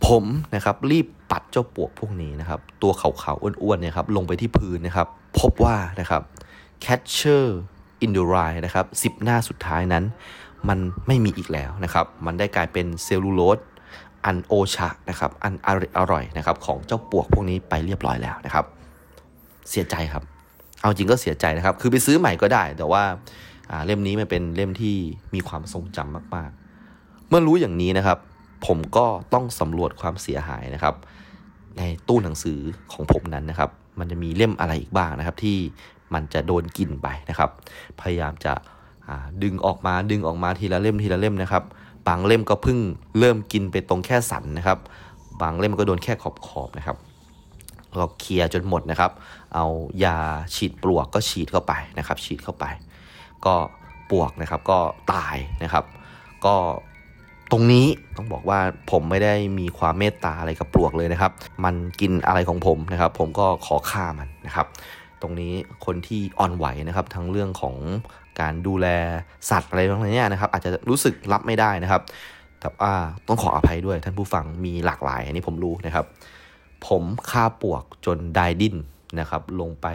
[0.08, 0.24] ผม
[0.56, 5.08] นะครับรีบปัดเจ้าปลวกพวกนี้นะครับ ตัวขาวๆอ้วนๆเนี่ยครับลงไปที่พื้นนะครับ
[5.40, 6.22] พบว่านะครับ
[6.86, 7.46] Catcher
[8.04, 10.04] in the Rye นะครับสิบหน้าสุดท้ายนั้น
[10.70, 13.58] มันไม่มีอีกแล้วนะครับ มันได้กลายเป็นเซลลูโลส
[14.26, 15.54] อันโอชะนะครับอัน
[15.98, 18.66] อร่อยนะครับของเจ้าปวกพวกนี้ไปเรียบร้อยแล้วนะครับ
[19.70, 20.24] เสียใจครับ
[20.82, 23.04] เอาจริงก็เสียใจนะครับ คือไปซื้อใหม่ก็ได้ แต่ว่า
[23.86, 24.96] เล่มนี้มันเป็นเล่มที่
[25.34, 26.52] มีความทรงจำมาก
[26.90, 28.18] ๆ เมื่อรู้อย่างนี้นะครับ
[28.68, 30.96] ผมก็ต้องสำรวจความเสียหายนะครับ
[31.78, 32.60] ในตู้หนังสือ
[32.94, 35.58] ของผมนั้นนะครับ มันจะมีเล่มอะไรอีกบ้างนะครับ ที่
[36.14, 37.50] มันจะโดนกินไปนะครับ
[38.02, 38.54] พยายามจะ
[39.44, 41.64] ดึงออกมาดึงออกมาทีละเล่มทีละเล่มนะครับ
[42.10, 42.80] บางเล่มก็เพิ่ง
[43.20, 44.80] เริ่มกินไปตรงแค่สันนะครับ
[45.42, 46.98] บางเล่มก็โดนแค่ขอบขอบนะครับ
[47.98, 49.12] เราเคลียร์จนหมดนะครับ
[49.56, 49.66] เอา
[50.04, 50.18] ยา
[50.56, 52.66] ฉีดปลวกก็ฉีดเข้าไปนะครับ ฉีดเข้าไป
[53.46, 53.54] ก็
[54.10, 54.78] ปลวกนะครับก็
[55.14, 55.86] ตายนะครับ
[56.46, 56.56] ก็
[57.52, 57.86] ตรงนี้
[58.18, 58.60] ต้องบอกว่า
[58.92, 61.32] ผมไม่ได้มีความเมตตาอะไรกับปลวกเลยนะครับ
[61.66, 64.68] มันกินอะไรของผมนะครับ ผมก็ขอฆ่ามันนะครับ
[65.22, 65.54] ตรงนี้
[65.86, 67.76] คนที่อ่อนไหวนะครับ ทั้งเรื่องของ
[68.42, 68.88] การดูแล
[69.50, 72.02] สัตว์อะไรพวกนี้นะครับอาจจะรู้สึกรับไม่ได้นะครับ
[72.60, 72.92] แต่ว่า
[73.28, 76.06] ต้องขออภัยด้วยท่านผู้ฟังมีหลากหลาย อันนี้ผมรู้นะครับ
[76.88, 78.76] ผมฆ่าปวกจนได้ดิ้น
[79.20, 79.88] นะครับ ลงไป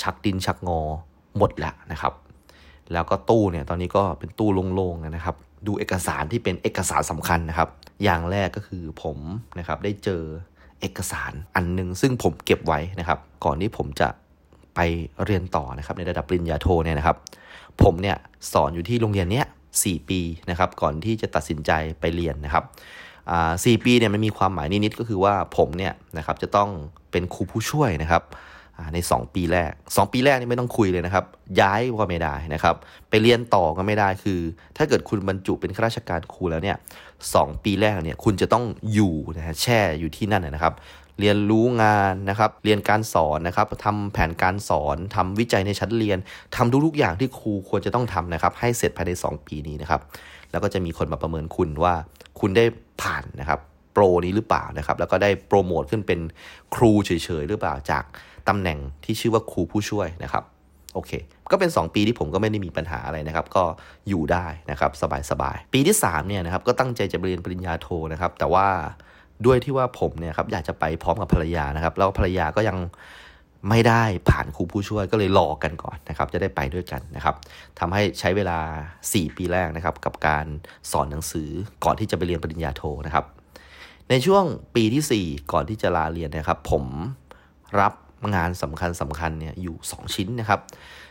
[0.00, 0.80] ชักดินชักงอ
[1.38, 2.12] หมดแล้วนะครับ
[2.92, 7.68] แล้วก็ตู้เนี่ยตอนนี้ก็เป็นตู้โล่งๆนะครับ ดูเอกสารที่เป็นเอกสารสำคัญนะครับ
[8.04, 9.18] อย่างแรกก็คือผม
[9.58, 10.22] นะครับได้เจอ
[10.80, 14.08] เอกสารอันหนึงซึ่งผมเก็บไว้นะครับ ก่อนที่ผมจะ
[14.74, 14.80] ไป
[15.24, 17.16] เรียนต่อนะครับในระดับปริญญาโทเนี่ยนะครับ
[17.82, 18.16] ผมเนี่ย
[18.52, 19.46] สอนอยู่ที่โรงเรียนเนี้ย
[19.84, 22.64] สี่ปีนะครับก่อนที่จะตัดสินใจไปเรียนนะครับ
[23.30, 26.68] อ่าสี่ปีเนี่ยมันมีความหมายนิดๆก็คือว่าผมเนี่ยนะครับจะต้อง
[27.10, 28.22] เป็นครูผู้ช่วยนะครับ
[28.78, 31.24] อ่าใน 2 ปีแรก 2 ปีแรกนี่ไม่ต้องคุยเลยนะครับ
[31.60, 32.74] ย้ายก็ไม่ได้นะครับ
[33.10, 34.40] ไปเรียนต่อก็ไม่ได้คือ
[34.76, 36.76] ถ้าเกิดคุณบรรจุเป็นข้าราชการครูแล้วเนี่ย
[37.34, 40.74] สองปีแรกเนี่ยคุณจะต้องอยู่นะฮะแช่อยู่ที่นั่นนะครับ
[41.20, 46.18] เรียนรู้งานนะครับ เรียนการสอนนะครับทำแผนการสอนทำวิจัยในชั้นเรียน
[46.56, 50.00] ทำทุกๆอย่างที่ครูควรจะต้องทำนะครับ ให้เสร็จภายใน 2 ปีนี้นะครับ
[50.50, 51.94] แล้วก็จะมีคนมาประเมินคุณว่า
[52.40, 52.64] คุณได้
[53.02, 53.60] ผ่านนะครับ
[53.92, 56.20] โปรนี้หรือเปล่านะครับ แล้วก็ได้โปรโมทขึ้นเป็น
[56.74, 58.04] ครูเฉยๆหรือเปล่าจาก
[58.48, 60.44] ตำแหน่งที่ชื่อว่าครูผู้ช่วยนะครับ
[60.94, 61.12] โอเค
[61.50, 63.64] ก็เป็น 2 ปีที่ผมก็ไม่ได้มีปัญหาอะไรนะครับ ก็
[64.08, 64.90] อยู่ได้นะครับ
[65.30, 68.66] สบายๆ ปีที่ 3 เนี่ยนะครับ ก็ตั้งใจจะเรียนปริญญาโทนะครับ แต่ว่า
[69.46, 72.78] ด้วยที่ว่าผมเนี่ยครับอยากจะไปพร้อมกับภรรยานะครับ แล้วภรรยาก็ยัง
[73.68, 77.34] ไม่ได้ผ่านครูผู้ช่วยก็เลยรอกันก่อนนะครับ จะได้ไปด้วยกันนะครับ
[77.78, 78.58] ทำให้ใช้เวลา
[78.98, 80.46] 4 ปีแรกนะครับ กับการ
[80.90, 81.48] สอนหนังสือ
[81.84, 83.24] ก่อนที่จะไปเรียนปริญญาโทนะครับ
[84.10, 86.84] ในช่วงปีที่ 4 ก่อนที่จะลาเรียนนะครับ ผม
[87.80, 87.92] รับ
[88.34, 90.60] งานสำคัญสำคัญเนี่ยอยู่ 2 ชิ้นนะครับ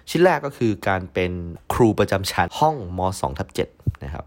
[0.10, 1.32] ชิ้นแรกก็คือการเป็น
[1.74, 4.26] ครูประจำชั้นห้องม 2 ทับ7นะครับ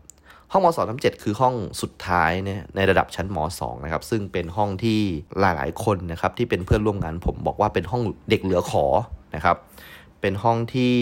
[0.53, 5.01] ห้องม2ทับ7คือห้องสุดท้ายเนี่ยในระดับชั้นม2นะครับซึ่งเป็นห้องที่
[5.41, 8.85] หลาย ๆ คนนะครับที่เป็นเพื่อนร่วมงานผมบอกว่าเป็นห้องเด็กเหลือขอ
[9.35, 9.57] นะครับ
[10.21, 10.95] เป็นห้องที่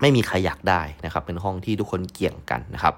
[0.00, 2.94] ไม่มีใครอยากได้นะครับ เป็นห้องที่ทุกคนเกี่ยงกันนะครับ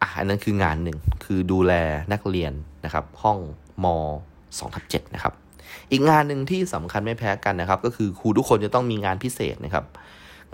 [0.00, 1.72] อะอันนั้นคืองานหนึ่งคือดูแล
[2.12, 2.52] นักเรียน
[2.84, 3.38] นะครับ ห้อง
[3.84, 3.86] ม
[4.30, 5.34] 2ทับ7นะครับ
[5.90, 9.84] อีกงานหนึ่งที่สำคัญไม่แพ้กันนะครับ ก็คือครูทุกคนจะต้องมีงานพิเศษนะครับ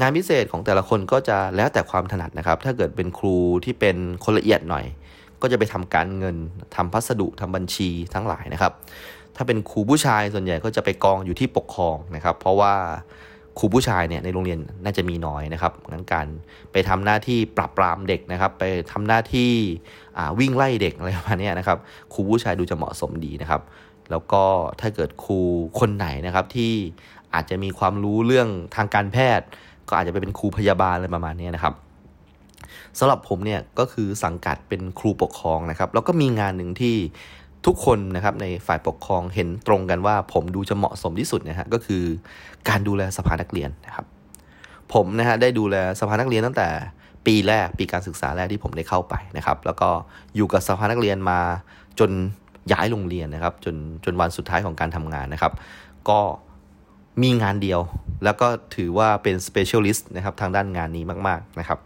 [0.01, 4.85] งานพิเศษของแต่ละคนก็จะแล้วแต่ความถนัดนะครับ ถ้าเกิดเป็นครูที่เป็นคนละเอียดหน่อย
[5.43, 6.37] ก็จะไปทำการเงิน
[6.77, 8.73] ทำพัสดุทำบัญชีทั้งหลายนะครับ
[9.37, 12.75] ถ้าเป็นครูผู้ชายส่วนใหญ่ก็จะไปกองอยู่ที่ปกครองนะครับ เพราะว่า
[13.59, 16.27] ครูผู้ชายเนี่ยในโรงเรียนน่าจะมีน้อยนะครับงั้นการ
[16.73, 19.53] ไปทำหน้าที่ปรับปรามเด็กนะครับ ไปทำหน้าที่
[20.39, 21.79] วิ่งไล่เด็กอะไรประมาณนี้นะครับ
[22.13, 23.63] ครูผู้ชายดูจะเหมาะสมดีนะครับ
[24.11, 24.45] แล้วก็
[24.81, 25.39] ถ้าเกิดครู
[25.81, 26.73] คนไหนนะครับที่
[27.35, 29.47] อาจจะมีความรู้เรื่องทางการแพทย์
[29.88, 31.75] ก็อาจจะไปเป็นครูพยาบาลอะไรประมาณนี้นะครับ
[32.99, 36.96] สำหรับผมเนี่ยก็คือสังกัดเป็นครูปกครองนะครับ แล้วก็มีงานหนึ่งที่
[37.66, 42.03] ทุกคนนะครับในฝ่ายปกครองเห็นตรงกันว่าผมดูจะเหมาะสมที่สุดนะฮะก็คือ
[42.68, 44.07] การดูแลสภานักเรียนนะครับ
[44.94, 46.68] ผมนะฮะได้ดูแลสภานักเรียนตั้งแต่
[47.27, 49.88] ปีแรกปีการศึกษาแรกที่ผมได้เข้าไปนะครับ แล้วก็
[50.37, 51.40] อยู่กับสภานักเรียนมา
[52.01, 52.11] จน
[52.72, 55.53] ย้ายโรงเรียนนะครับ จนจนวันสุดท้ายของการทำงานนะครับ
[56.09, 56.20] ก็
[57.23, 57.81] มีงานเดียว
[58.25, 61.79] แล้วก็ถือว่าเป็น specialist นะครับทางด้านงานนี้มากๆนะครับ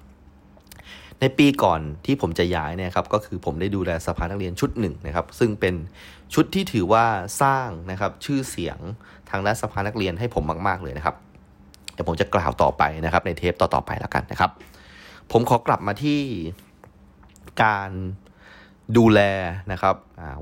[1.20, 5.74] ในปีก่อนที่ผมจะย้ายเนี่ยครับก็คือผมได้ดูแลสภานักเรียนชุดหนึ่งนะครับ ซึ่งเป็น
[6.34, 7.04] ชุดที่ถือว่า
[7.42, 8.78] สร้างนะครับชื่อเสียง
[9.30, 11.16] ทางด้านสภานักเรียนให้ผมมาก ๆเลยนะครับ
[11.92, 14.50] เดี๋ยวผมจะกล่าวต่อไปนะครับ ในเทปต่อๆไปแล้วกันนะครับ
[15.32, 16.20] ผมขอกลับมาที่
[17.62, 17.90] การ
[18.96, 19.20] ดูแล
[19.72, 19.96] นะครับ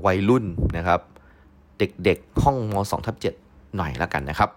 [0.05, 0.45] วัยรุ่น
[0.77, 0.99] นะครับ
[1.79, 4.49] เด็กๆห้องม 2 ทับ7หน่อยแล้วกันนะครับ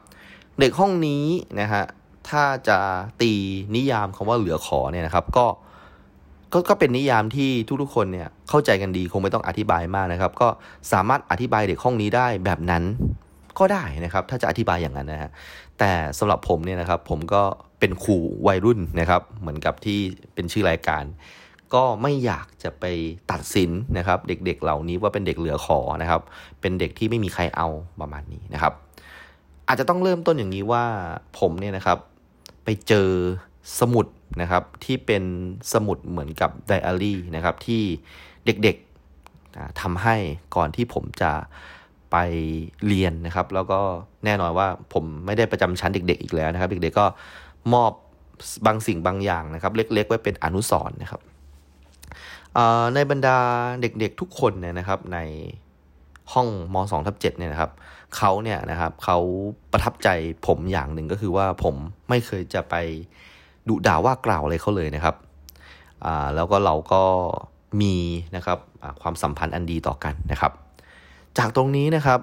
[0.60, 1.24] เด็กห้องนี้
[1.60, 1.84] นะฮะ
[2.28, 2.78] ถ้าจะ
[3.20, 3.32] ตี
[3.76, 5.46] นิยามคำว่าเหลือขอเนี่ยนะครับ ก็
[6.52, 7.50] ก็ก็เป็นนิยามที่
[7.82, 10.48] ทุกๆคนเนี่ยเข้าใจกันดีคงไม่ต้องอธิบายมากนะครับ ก็
[10.92, 12.82] สามารถอธิบายเด็กห้องนี้ได้แบบนั้น
[13.58, 15.30] ก็ได้นะครับ ถ้าจะอธิบายอย่างนั้นนะฮะ
[15.78, 17.42] แต่สำหรับผมเนี่ยนะครับ ผมก็
[17.80, 19.98] เป็นครูวัยรุ่นนะครับ เหมือนกับที่
[20.34, 21.04] เป็นชื่อรายการ
[21.74, 22.84] ก็ไม่อยากจะไป
[23.30, 26.20] ตัดสินนะครับ เด็กๆเหล่านี้ว่าเป็นเด็กเหลือขอนะครับ
[26.60, 27.68] เป็นเด็กที่ไม่มีใครเอา
[28.00, 28.72] ประมาณนี้นะครับ
[29.68, 30.84] อาจจะต้องเริ่มต้นอย่างนี้ว่า
[31.38, 31.98] ผมเนี่ยนะครับ
[32.64, 33.08] ไปเจอ
[33.80, 34.06] สมุด
[34.40, 35.24] นะครับที่เป็น
[35.72, 37.82] สมุดเหมือนกับไดอารี่นะครับที่
[38.46, 40.16] เด็กๆทำให้
[40.56, 41.32] ก่อนที่ผมจะ
[42.12, 42.16] ไป
[42.86, 43.80] เรียนนะครับ แล้วก็
[44.24, 47.06] แน่นอนว่าผมไม่ได้ประจำชั้นเด็ก ๆ อีกแล้วนะครับ เด็กๆก็
[47.72, 47.92] มอบ
[48.66, 51.20] บางสิ่งบางอย่างนะครับ เล็ก ๆ ไว้เป็นอนุสรณ์นะครับ
[52.94, 53.38] ในบรรดา
[53.80, 55.18] เด็กๆทุกคนเนี่ยนะครับใน
[56.32, 57.70] ห้องม 2 ทับ7เนี่ยนะครับ
[58.16, 59.18] เขาเนี่ยนะครับเขา
[59.72, 60.08] ประทับใจ
[60.46, 61.74] ผมอย่างหนึ่งก็คือว่าผม
[62.08, 62.74] ไม่เคยจะไป
[63.68, 65.16] ดุด่าว่ากล่าวอะไรเขาเลยนะครับ
[66.04, 67.02] อ่าแล้วก็เราก็
[67.82, 67.96] มี
[68.36, 68.58] นะครับ
[69.02, 70.52] ความสัมพันธ์อันดีต่อกันนะครับ
[71.38, 72.20] จากตรงนี้นะครับ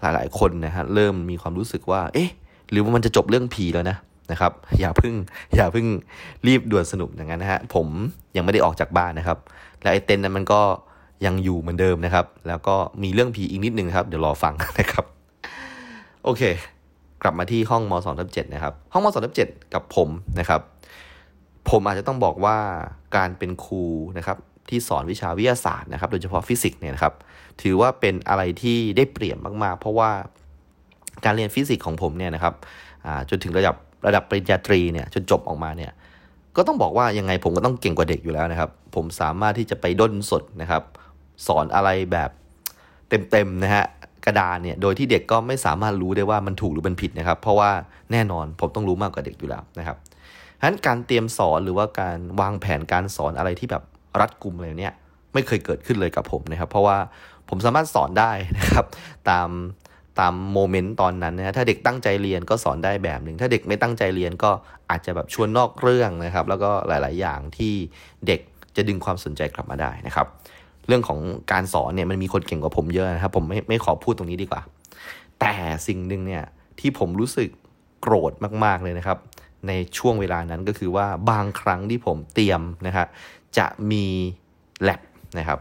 [0.00, 2.30] หลายๆคนนะฮะเริ่มมีความรู้สึกว่า เอ๊ะ
[2.70, 3.96] หรือว่ามันจะจบเรื่องผีแล้วนะ
[4.32, 5.14] นะครับ อย่าพึ่ง
[5.56, 5.86] อย่าพึ่ง
[6.46, 7.86] รีบด่วนสนุกอย่างนั้นนะฮะผม
[8.36, 9.38] ยังไม่ได้ออกจากบ้านนะครับ
[9.82, 10.60] และไอ้เต็นท์นั้นมันก็
[11.24, 15.04] ยังอยู่เหมือนเดิมนะครับ แล้วก็มีเรื่องผีอีกนิดนึงครับ เดี๋ยวรอฟังนะครับ
[16.24, 16.42] โอเค
[17.22, 20.08] กลับมาที่ห้องม2ทับ7นะครับ ห้องม2ทับ7กับผม
[20.40, 20.60] นะครับ
[21.70, 22.58] ผมอาจจะต้องบอกว่า
[23.16, 23.84] การเป็นครู
[24.18, 27.14] นะครับที่สอนวิชาวิทยาศาสตร์นะครับ โดยเฉพาะฟิสิกส์เนี่ยนะครับ
[27.62, 30.10] ถือว่าเป็นอะไรที่ได้เปรียบมาก ๆ เพราะว่า
[31.24, 32.54] การเรียนฟิสิกส์ของผมเนี่ยนะครับ
[33.30, 33.76] จนถึงระดับ
[34.06, 35.92] ระดับปริญญาตรีเนี่ยจนจบออกมาเนี่ย
[36.56, 40.82] ก็ต้องบอกว่ายังไงผมก็ต้องเก่งกว่าเด็กอยู่แล้วนะครับ ผมสามารถที่จะไปด้นสดนะครับ
[41.46, 42.30] สอนอะไรแบบ
[43.08, 43.84] เต็มๆนะฮะ
[44.26, 47.70] กระดานเนี่ยโดยที่เด็กก็ไม่สามารถรู้ได้ว่ามันถูกหรือมันผิดนะครับ เพราะว่า
[48.12, 49.96] แน่นอนผมต้องรู้มากกว่าเด็กอยู่แล้วนะครับ
[50.58, 53.82] ฉะนั้นการเตรียมสอนหรือว่าการวางแผนการสอนอะไรที่แบบ
[54.20, 54.94] รัดกุมอะไรเนี่ย
[55.34, 56.96] ไม่เคยเกิดขึ้นเลยกับผมนะครับ เพราะว่า
[57.48, 58.84] ผมสามารถสอนได้นะครับ
[59.30, 59.48] ตาม
[60.20, 64.50] ตามโมเมนต์ตอนนั้นนะถ้าเด็กตั้งใจเรียนก็สอนได้แบบหนึ่งถ้าเด็กไม่ตั้งใจเรียนก็
[64.90, 67.74] อาจจะแบบชวนนอกเรื่องนะครับ แล้วก็หลาย ๆ อย่างที่
[68.26, 68.40] เด็ก
[68.76, 70.26] จะดึงความสนใจกลับมาได้นะครับ
[70.88, 71.18] เรื่องของ
[71.52, 74.62] การสอนเนี่ยมันมีคนเก่งกว่าผมเยอะนะครับ ผมไม่ไม่ขอพูดตรงนี้ดีกว่า
[75.40, 75.52] แต่
[75.86, 76.44] สิ่งหนึ่งเนี่ย
[76.80, 77.48] ที่ผมรู้สึก
[78.00, 78.32] โกรธ
[78.64, 79.18] มากๆเลยนะครับ
[79.68, 83.08] ในช่วงเวลานั้นก็คือว่าบางครั้งที่ผมเตรียมนะครับ
[83.58, 84.04] จะมี
[84.82, 85.00] แลบ
[85.38, 85.58] นะครับ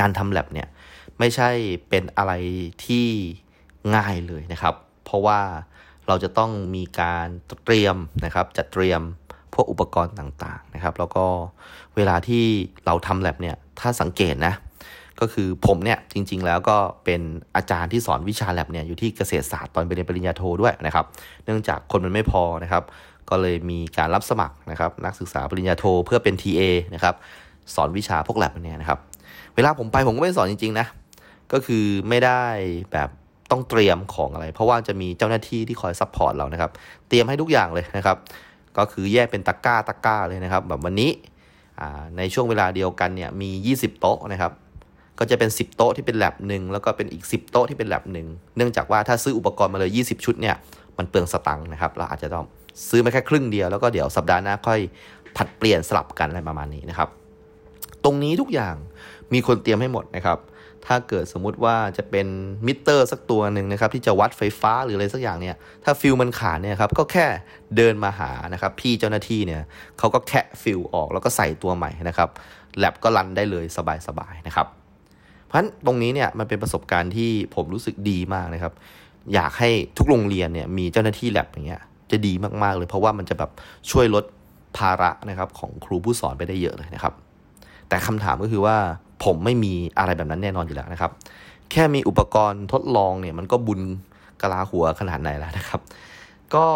[0.00, 0.68] การทำแลบเนี่ย
[1.18, 1.50] ไม่ใช่
[1.88, 2.32] เป็นอะไร
[2.86, 3.06] ที่
[3.94, 5.40] ง่ายเลยนะครับ เพราะว่า
[6.06, 7.26] เราจะต้องมีการ
[7.64, 9.02] เตรียมนะครับ จัดเตรียม
[9.54, 11.24] พวกอุปกรณ์ต่างๆนะครับ แล้วก็
[11.96, 12.44] เวลาที่
[12.86, 14.54] เราทำแลบเนี่ย ถ้าสังเกตนะ
[15.20, 17.20] ก็คือผมเนี่ยจริง ๆ แล้วก็เป็น
[17.56, 21.04] อาจารย์ที่สอนวิชาแลบเนี่ยอยู่ที่เกษตรศาสตร์ตอนไปเรียนปริญญาโทด้วยนะครับ
[21.44, 22.82] เนื่องจากคนมันไม่พอนะครับ
[23.30, 26.62] ก็เลยมีการรับสมัครนะครับ นักศึกษาปริญญาโทเพื่อเป็น TA
[26.94, 27.14] นะครับ
[27.74, 28.98] สอนวิชาพวกแลบเนี่ยนะครับ
[29.54, 30.86] เวลาผมไปผมก็ไม่สอนจริง ๆ นะ
[31.52, 32.42] ก็คือไม่ได้
[32.92, 33.08] แบบ
[33.50, 36.70] ต้องเตรียมของอะไร เพราะว่าจะมีเจ้าหน้าที่ที่คอย support เรานะครับ
[37.08, 38.16] เตรียมให้ทุกอย่างเลยนะครับ
[38.76, 41.10] ก็คือแยกเป็นตะกร้าตะกร้าเลยนะครับ แบบวันนี้
[42.16, 44.52] ในช่วงเวลาเดียวกันเนี่ยมี 20 โต๊ะนะครับ
[45.18, 50.56] ก็จะเป็น 10 โต๊ะที่เป็นแลบหนึ่งแล้วก็เป็นอีก 10 โต๊ะที่เป็นแลบหนึ่งเนื่องจากว่าถ้าซื้ออุปกรณ์มาเลย 20 ชุดเนี่ย
[50.98, 52.44] มันเปลืองสตังค์นะครับ เราอาจจะต้อง
[52.88, 54.80] ซื้อมาแค่ครึ่งเดียวแล้วก็เดี๋ยวสัปดาห์หน้าค่อย
[55.36, 57.08] ผลัดเปลี่ยนสลับกันอะไรประมาณนี้นะครับ
[58.04, 58.74] ตรงนี้ทุกอย่าง
[59.32, 60.38] มีคนเตรียมให้หมดนะครับ
[60.88, 62.26] ถ้าเกิดสมมุติว่าจะเป็น
[62.66, 67.26] มิเตอร์สักตัวหนึ่งนะครับที่จะวัดไฟฟ้าหรืออะไรสักอย่างเนี่ยถ้าฟิวส์มันขาดเนี่ยครับก็แค่
[67.76, 69.62] เดินมาหานะครับพี่เจ้าหน้าที่เนี่ย
[69.98, 72.28] เขาก็แคะฟิวส์ออกแล้วก็ใส่ตัวใหม่นะครับ
[72.78, 73.64] แลบก็ run ได้เลย
[74.06, 74.66] สบายๆนะครับ
[75.46, 78.72] เพราะฉะนั้นตรงนี้เนี่ยมันเป็นประสบการณ์ที่ผมรู้สึกดีมากนะครับ
[79.34, 83.50] อยากให้ทุกโรงเรียนเนี่ยมีเจ้าหน้าที่แลบอย่างเงี้ยจะดีมากๆเลยเพราะว่ามันจะแบบ
[83.90, 84.24] ช่วยลด
[84.78, 87.14] ภาระนะครับของครูผู้สอนไปได้เยอะเลยนะครับ
[87.88, 88.76] แต่คำถามก็คือว่า
[89.24, 91.10] ผมไม่มีอะไรแบบนั้นแน่นอนอยู่แล้วนะครับ
[91.70, 93.80] แค่มีอุปกรณ์ทดลองเนี่ยมันก็บุญ
[94.42, 95.80] กะลาหัวขนาดไหนแล้วนะครับ
[96.54, 96.66] ก็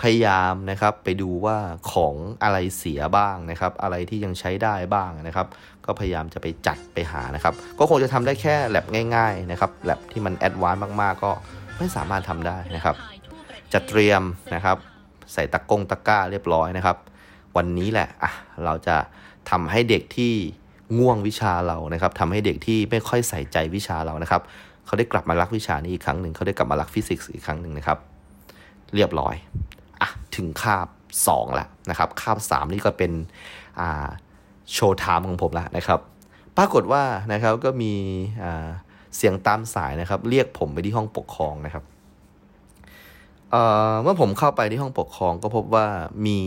[0.00, 1.56] พยายามนะครับไปดูว่า
[1.92, 5.46] ของอะไรเสียบ้างนะครับ อะไรที่ยังใช้ได้บ้างนะครับ
[5.86, 11.32] ก็พยายามจะไปจัดไปหานะครับ ก็คงจะทำได้แค่แลบง่าย ๆนะครับแลบที่มัน advance มากๆ ก็
[11.78, 12.96] ไม่สามารถทำได้นะครับ
[13.72, 14.22] จะเตรียม
[14.54, 14.76] นะครับ
[15.32, 16.96] ใส่ตะกงตะกร้าเรียบร้อยนะครับ
[17.56, 18.32] วันนี้แหละอะ
[18.64, 18.96] เราจะ
[19.50, 20.34] ทำให้เด็กที่
[20.98, 24.42] ง่วงวิชาเรานะครับทำให้เด็กที่ไม่ค่อยใส่ใจวิชาเรานะครับ
[24.86, 27.98] เขาได้กลับมารักวิชานี้อีกครั้งหนึ่งเขาได้กลับมารักฟิสิกส์อีกครั้งหนึ่งนะครับ
[28.94, 29.34] เรียบร้อย
[30.00, 30.88] อะถึงคาบ
[31.22, 33.12] 2แล้วนะครับคาบ 3 นี่ก็เป็น
[33.80, 34.08] อ่า
[34.72, 36.00] โชว์ไทม์ของผมแล้วนะครับ
[36.56, 37.92] ปรากฏว่านะครับก็มี
[38.42, 38.68] อ่า
[39.16, 41.84] เสียงตามสายนะครับ เรียกผมไปที่ห้องปกครองนะครับ
[43.50, 45.86] เเมื่อผมเข้าไปที่ห้องปกครองก็พบว่า
[46.26, 46.38] มี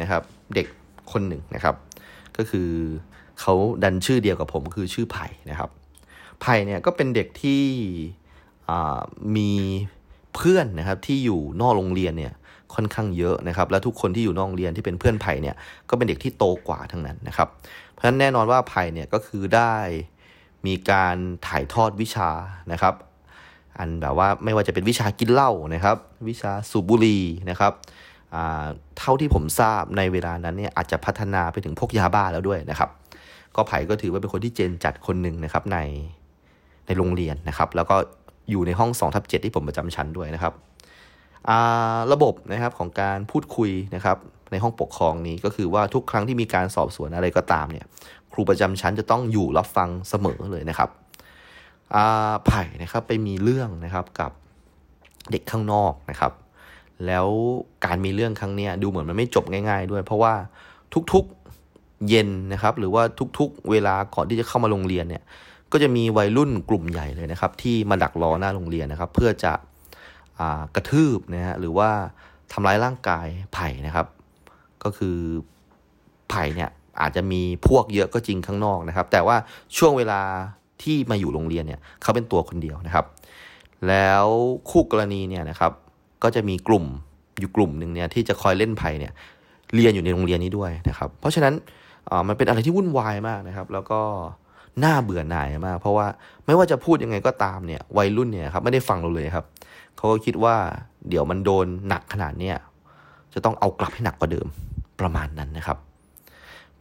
[0.00, 0.22] นะครับ
[0.54, 0.66] เด็ก
[1.12, 1.74] คนหนึ่งนะครับ
[2.36, 2.70] ก็คือ
[3.40, 5.70] เขาดันชื่อเดียวกับผมคือชื่อไผ่นะครับ
[6.40, 7.62] ไผ่เนี่ยก็เป็นเด็กที่
[9.36, 9.50] มี
[10.34, 12.32] เพื่อนนะครับที่อยู่นอกโรงเรียนเนี่ย
[12.74, 15.54] ค่อนข้างเยอะนะครับ และทุกคนที่อยู่นอกโรงเรียนที่เป็นเพื่อนไผ่เนี่ย
[15.90, 17.48] ก็เป็นเด็กที่โตกว่าทั้งนั้นนะครับ
[17.92, 19.74] เพราะฉะนั้นแน่นอนว่าไผ่เนี่ยก็คือได้
[20.66, 22.30] มีการถ่ายทอดวิชา
[22.72, 22.94] นะครับ
[23.78, 25.96] อันแบบว่าไม่ว่าจะเป็นวิชากินเหล้านะครับ
[26.28, 27.72] วิชาสูบบุหรี่นะครับ
[28.98, 32.90] เท่าที่ผมทราบในเวลานั้นเนี่ยอาจจะพัฒนาไปถึงพวกยาบ้าแล้วด้วยนะครับ
[33.58, 35.78] ก็ไผ่ก็ถือว่าเป็นคนที่เจนจัดคนหนึ่งนะครับใน
[36.86, 37.96] ในโรงเรียนนะครับ แล้วก็
[38.50, 40.52] อยู่ในห้อง2ทับ7ที่ผมประจำชั้นด้วยนะครับ
[42.12, 44.16] ระบบนะครับของการพูดคุยนะครับ
[44.50, 47.86] ในห้องปกครองนี้ก็คือว่าทุกครั้งที่มีการสอบสวนอะไรก็ตามเนี่ย
[48.32, 50.90] ครูประจำชั้นจะต้องอยู่รับฟังเสมอเลยนะครับ
[52.46, 54.32] ไผ่นะครับไปมีเรื่องนะครับกับ
[55.30, 56.32] เด็กข้างนอกนะครับ
[57.06, 57.26] แล้ว
[57.84, 60.34] การมีเรื่องครั้งนี้ดูเหมือนมันไม่จบง่าย ๆ ด้วย เพราะว่า
[60.94, 61.24] ทุก
[62.08, 63.02] เย็นนะครับ หรือว่า
[63.38, 65.22] ทุกๆ เวลาก่อนที่จะเข้ามาโรงเรียนเนี่ย
[65.72, 69.52] ก็จะมีวัยรุ่นกลุ่มใหญ่เลยนะครับ ที่มาดักรอหน้าโรงเรียนนะครับ เพื่อจะ
[70.74, 71.90] กระทืบนะฮะหรือว่า
[72.52, 74.06] ทำร้ายร่างกายไผ่นะครับ
[74.82, 75.16] ก็คือ
[76.30, 79.36] ไผ่เนี่ยอาจจะมีพวกเยอะก็จริงข้างนอกนะครับ แต่ว่า
[79.76, 80.20] ช่วงเวลา
[80.82, 83.06] ที่มาอยู่โรงเรียนเนี่ยเขาเป็นตัวคนเดียวนะครับ
[83.88, 84.26] แล้ว
[84.70, 85.72] คู่กรณีเนี่ยนะครับ
[86.22, 86.84] ก็จะมีกลุ่ม
[87.40, 89.12] อยู่กลุ่มหนึ่งเนี่ยที่จะคอยเล่นไผ่เนี่ย
[89.74, 91.54] เรียนอยู่ในโรงเรียนนี้ด้วยนะครับ เพราะฉะนั้น
[92.28, 94.00] มันเป็นอะไรที่วุ่นวายมากนะครับ แล้วก็
[94.84, 96.06] น่าเบื่อหน่ายมาก เพราะว่า
[96.46, 99.44] ไม่ว่าจะพูดยังไงก็ตามเนี่ยวัยรุ่นเนี่ยครับไม่ได้ฟังเราเลยครับ
[99.96, 100.54] เขาก็คิดว่า
[101.08, 102.56] เดี๋ยวมันโดนหนักขนาดเนี้ย
[103.34, 104.46] จะต้องเอากลับให้หนักกว่าเดิม
[105.00, 105.78] ประมาณนั้นนะครับ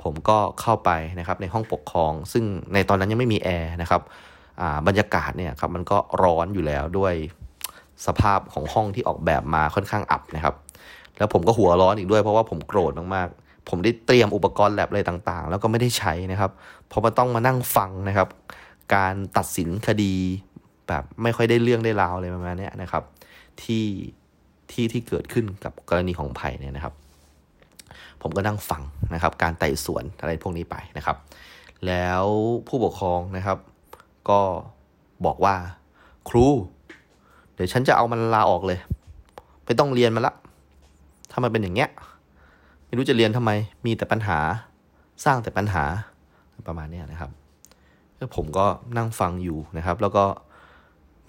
[0.03, 4.01] ผมก็เข้าไปนะครับในห้องปกครอง ซึ่งในตอนนั้นยังไม่มีแอร์นะครับ
[4.87, 7.13] บรรยากาศเนี่ยครับมันก็ร้อนอยู่แล้วด้วย
[8.05, 10.55] สภาพของห้องที่ออกแบบมาค่อนข้างอับนะครับ
[11.17, 13.27] แล้วผมก็หัวร้อนอีกด้วยเพราะว่าผมโกรธมาก
[13.69, 16.51] ผมได้เตรียมอุปกรณ์แลบอะไรต่างๆ แล้วก็ไม่ได้ใช้นะครับ
[16.87, 18.27] เพราะมันต้องมานั่งฟังนะครับ
[18.95, 20.13] การตัดสินคดี
[20.87, 23.03] แบบไม่ค่อยได้เรื่องได้ราวอะไรประมาณนี้นะครับ
[23.61, 23.85] ที่
[24.71, 26.93] ที่ที่เกิดขึ้นกับกรณีของไผ่เนี่ยนะครับ
[28.21, 31.17] ผมก็นั่งฟังนะครับ การไต่สวนอะไรพวกนี้ไปนะครับ
[31.87, 32.25] แล้ว
[32.67, 33.57] ผู้ปกครองนะครับ
[34.29, 34.39] ก็
[35.25, 35.55] บอกว่า
[36.29, 36.47] ครู
[37.53, 38.79] เดี๋ยวฉันจะเอามันลาออกเลย
[39.65, 40.33] ไม่ต้องเรียนมันละ
[41.31, 41.89] ถ้ามันเป็นอย่างเงี้ย
[42.87, 43.51] ไม่รู้จะเรียนทำไม
[43.85, 44.37] มีแต่ปัญหา
[45.25, 45.83] สร้างแต่ปัญหา
[46.67, 47.31] ประมาณนี้นะครับ
[48.35, 48.65] ผมก็
[48.97, 50.25] นั่งฟังอยู่นะครับ แล้วก็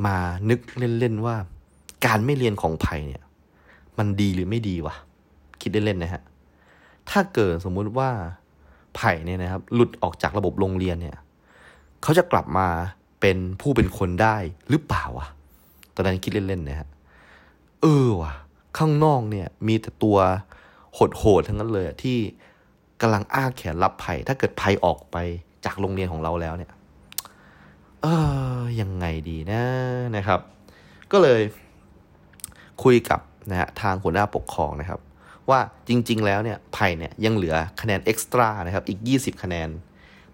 [0.07, 0.17] มา
[0.51, 0.61] นึก
[1.01, 1.37] เล่นๆว่า
[2.07, 3.23] การไม่เรียนของไผ่เนี่ย
[3.99, 4.95] มันดีหรือไม่ดีวะ
[5.61, 6.23] คิดเล่นๆนะฮะ
[7.11, 8.11] ถ้าเกิดสมมุติว่า
[8.97, 11.17] ไผ่เนี่ยนะครับ หลุดออกจากระบบโรงเรียนเนี่ย
[12.03, 12.69] เขาจะกลับมา
[13.21, 14.37] เป็นผู้เป็นคนได้
[14.71, 15.27] หรือเปล่าวะ
[15.95, 16.89] ตอนนั้นคิดเล่นๆนะฮะ
[17.83, 18.33] เออวะ
[18.79, 20.19] ข้างนอกเนี่ย มีแต่ตัว
[20.95, 22.19] โหดๆทั้งนั้นเลยที่
[23.01, 25.17] กำลังอ้าแขนรับภัย ถ้าเกิดภัยออกไป
[25.65, 26.71] จากโรงเรียนของเราแล้วเนี่ย
[28.03, 28.07] เอ
[28.59, 29.63] อยังไงดีนะ
[30.17, 30.41] นะครับ
[31.13, 31.41] ก็เลย
[32.83, 33.21] คุยกับ
[33.51, 35.01] นะฮะทางหัวหน้าปกครองนะครับ
[35.51, 39.69] ว่าจริง ๆ แล้วเนี่ยไผ่เนี่ยยังเหลือคะแนนเอ็กซ์ตร้านะครับ อีก 20 คะแนน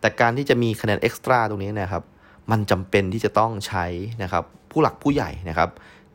[0.00, 2.02] แต่การที่จะมีคะแนนเอ็กซ์ตร้าตรงนี้นะครับ
[2.50, 3.86] มันจำเป็นที่จะต้องใช้
[4.22, 5.70] นะครับ ผู้หลักผู้ใหญ่นะครับ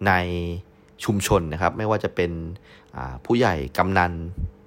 [0.08, 0.14] ใน
[1.04, 2.32] ชุมชนนะครับ ไม่ว่าจะเป็น
[3.26, 4.12] ผู้ใหญ่กำนัน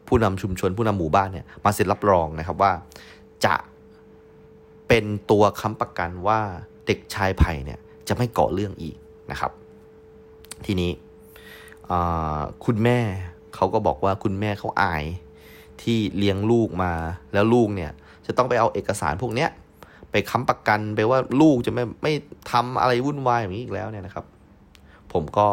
[0.09, 2.73] ผู้นำชุมชนผู้นำหมู่บ้านเนี่ยมาเซ็นรับรองนะครับว่า
[3.45, 3.55] จะ
[4.89, 6.41] เป็นตัวค้ำประกันว่า
[6.87, 8.97] เด็กชายไผ่เนี่ยจะไม่เกาะเรื่องอีก
[9.31, 9.53] นะครับ
[10.67, 10.91] ทีนี้
[12.65, 12.99] คุณแม่
[13.55, 15.05] เขาก็บอกว่าคุณแม่เขาอาย
[15.83, 16.93] ที่เลี้ยงลูกมา
[17.33, 17.91] แล้วลูกเนี่ย
[18.27, 19.51] จะต้องไปเอาเอกสารพวกเนี้ย
[20.11, 22.13] ไปค้ำประกันไปว่าลูกจะไม่ไม่
[22.51, 24.25] ทำอะไรวุ่นวายอย่างนี้อีกแล้วเนี่ยนะครับ
[25.13, 25.49] ผมก็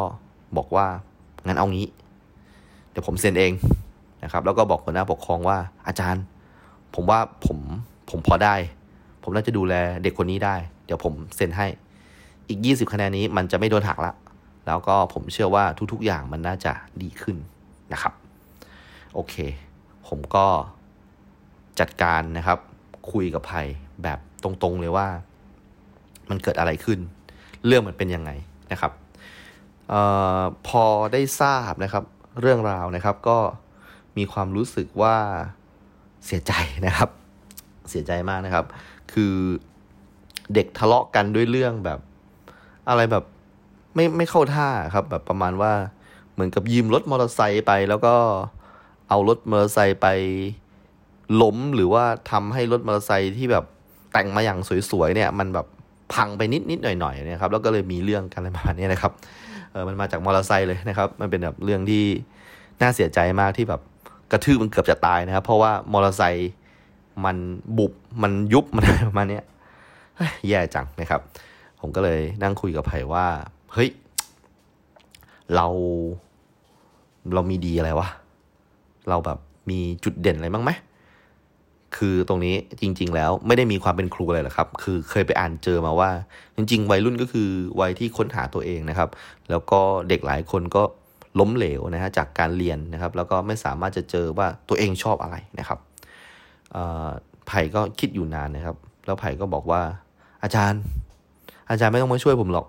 [0.58, 0.88] บอกว่า
[1.48, 1.88] งั้นเอางี้
[3.00, 3.54] ดี๋ยวผมเซ็นเอง
[4.24, 5.58] นะครับ แล้วก็บอกหัวหน้าปกครองว่า
[5.88, 6.24] อาจารย์
[6.96, 7.60] ผมว่าผม
[8.10, 8.56] ผมพอได้
[9.24, 11.68] ผมน่าจะดูแลเด็กคนนี้ได้ เดี๋ยวผมเซ็นให้
[12.48, 14.14] อีก 20 คะแนนนี้มันจะไม่โดนหักละ
[14.68, 17.38] แล้วก็ผมเชื่อว่าทุกๆอย่างมันน่าจะดีขึ้น
[17.94, 18.14] นะครับ
[19.14, 19.36] โอเค
[20.08, 20.46] ผมก็
[21.80, 22.60] จัดการนะครับ
[23.12, 23.62] คุยกับไผ่
[24.04, 25.08] แบบตรงๆเลยว่า
[26.30, 27.00] มันเกิดอะไรขึ้น
[27.66, 28.32] เรื่องมันเป็นยังไง
[28.72, 28.92] นะครับ
[29.92, 29.94] อ
[30.40, 30.84] อพอ
[31.14, 32.04] ได้ทราบนะครับ
[32.42, 33.38] เรื่องราวนะครับ ก็
[34.18, 35.16] มีความรู้สึกว่า
[36.26, 36.54] เสียใจ
[36.86, 37.10] นะครับ
[37.90, 38.66] เสียใจมากนะครับ
[39.14, 39.34] คือ
[40.54, 42.00] เด็กทะเลาะกันด้วยเรื่องแบบ
[42.90, 43.24] อะไรแบบ
[43.96, 45.74] ไม่ไม่เข้าท่าครับ แบบประมาณว่า
[46.34, 48.16] เหมือนกับยืมรถมอเตอร์ไซค์ไป แล้วก็
[49.10, 50.08] เอารถมอเตอร์ไซค์ไป
[51.42, 53.66] ล้มหรือว่าทำให้รถมอเตอร์ไซค์ที่แบบ
[54.14, 54.60] แต่งมาอย่าง
[54.92, 55.68] สวยๆเนี่ย มันแบบ
[56.14, 59.12] พังไปนิดนิดหน่อยหน่อยเนี่ยครับแล้วก็เลยมีเรื่องกันอะไรประมาณนี้นะครับ
[59.72, 62.06] เออมันมาจากมอเตอร์ไซค์เลยนะครับ มันเป็นแบบเรื่องที่
[62.82, 63.82] น่าเสียใจมากที่แบบ
[64.32, 66.52] กระทืบมันเกือบจะตายนะครับ เพราะว่ามอเตอร์ไซค์
[67.26, 67.38] มัน
[67.78, 69.40] บุบมันยุบมันประมาณนี้
[70.48, 71.22] แย่จังนะครับ
[71.80, 73.26] ผมก็เลยนั่งคุยกับไผ่ว่า
[73.74, 73.90] เฮ้ย
[75.56, 75.68] เรา
[77.34, 78.08] เรามีดีอะไรวะ
[79.10, 80.72] เราแบบมีจุดเด่นอะไรบ้างไหม
[81.98, 86.10] คือตรงนี้จริง ๆ แล้วไม่ได้มีความเป็นครูอะไรหรอกครับ คือเคยไปอ่านเจอมาว่า
[86.56, 87.50] จริง ๆ วัยรุ่นก็คือ
[87.82, 89.10] วัยที่ค้นหาตัวเองนะครับ
[89.50, 90.84] แล้วก็เด็กหลายคนก็
[91.40, 95.80] ล้มเหลวนะฮะจากการเรียนนะครับ แล้วก็ไม่สามารถจะเจอว่าตัวเองชอบอะไรนะครับ
[97.48, 98.76] ไผ่ก็คิดอยู่นานนะครับ
[99.06, 99.82] แล้วไผ่ก็บอกว่า
[100.44, 100.82] อาจารย์
[101.70, 102.66] อาจารย์ไม่ต้องมาช่วยผมหรอก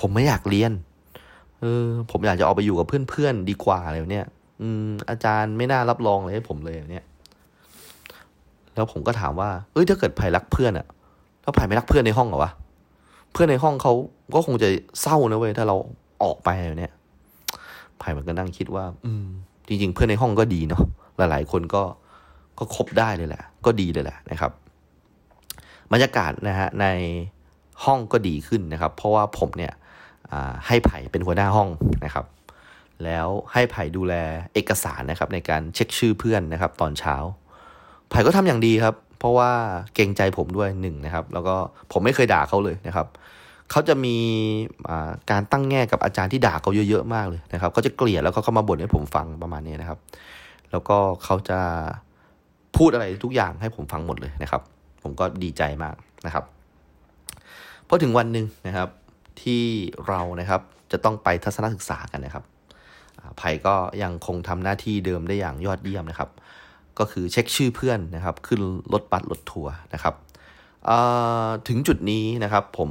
[0.00, 0.72] ผมไม่อยากเรียน
[1.60, 4.26] เออ ผมอยากจะออกไปอยู่กับเพื่อนๆดีกว่าอะไรเนี่ย
[4.60, 7.04] อืม อาจารย์ไม่น่ารับรองเลยให้ผมเลยเนี่ย
[8.74, 10.86] แล้วผมก็ถามว่าเอ้ยถ้าเกิดไผ่รักเพื่อนอะ
[11.42, 12.52] แล้วไผ่ไม่รักเพื่อนในห้องเหรอวะ
[13.32, 13.92] เพื่อนในห้องเขา
[14.34, 14.68] ก็คงจะ
[15.00, 15.76] เศร้านะเว้ยถ้าเรา
[16.22, 16.92] ออกไปเนี่ย
[17.98, 19.26] ไผ่มันก็นั่งคิดว่า อืม
[19.68, 20.82] จริง ๆ เพื่อนในห้องก็ดีเนาะ
[21.16, 21.82] หลาย ๆ คนก็
[22.58, 24.52] ก็คบได้เลยแหละ ก็ดีเลยแหละนะครับ
[25.92, 26.86] บรรยากาศนะฮะใน
[27.84, 29.72] ห้องก็ดีขึ้นนะครับ เพราะว่าผมเนี่ย
[30.66, 31.68] ให้ไผ่เป็นหัวหน้าห้อง
[32.04, 32.26] นะครับ
[33.04, 34.14] แล้วให้ไผ่ดูแล
[34.54, 37.16] เอกสารนะครับ ในการเช็คชื่อเพื่อนนะครับ ตอนเช้า
[38.14, 39.50] ไผ่ก็ทำอย่างดีครับ เพราะว่า
[39.94, 41.54] เกรงใจผมด้วยหนึ่งนะครับ แล้วก็
[41.92, 43.06] ผมไม่เคยด่าเขาเลยนะครับ
[43.70, 44.16] เขาจะมี
[45.30, 49.98] การตั้งแง่กับอาจารย์ที่ด่าเขาเยอะๆมากเลยนะครับเขาจะเกลียดแล้วเขาเข้ามาบ่นให้ผมฟังประมาณนี้นะครับ
[50.70, 51.60] แล้วก็เขาจะ
[52.76, 54.62] พูดอะไรทุกอย่างให้ผมฟังหมดเลยนะครับ
[55.02, 55.94] ผมก็ดีใจมาก
[56.26, 56.44] นะครับ
[57.88, 58.88] พอถึงวันหนึ่งนะครับ
[59.42, 59.62] ที่
[60.08, 60.60] เรานะครับ
[60.92, 62.44] จะต้องไปทัศนศึกษากันนะครับ
[63.38, 66.30] ไผ่ก็ยังคงทำหน้าที่เดิมได้อย่างยอดเยี่ยมนะครับ
[66.98, 68.60] ก็คือเช็คชื่อเพื่อนนะครับ ขึ้น
[68.92, 70.14] รถบัสรถทัวร์นะครับ
[71.68, 72.90] ถึงจุดนี้นะครับผม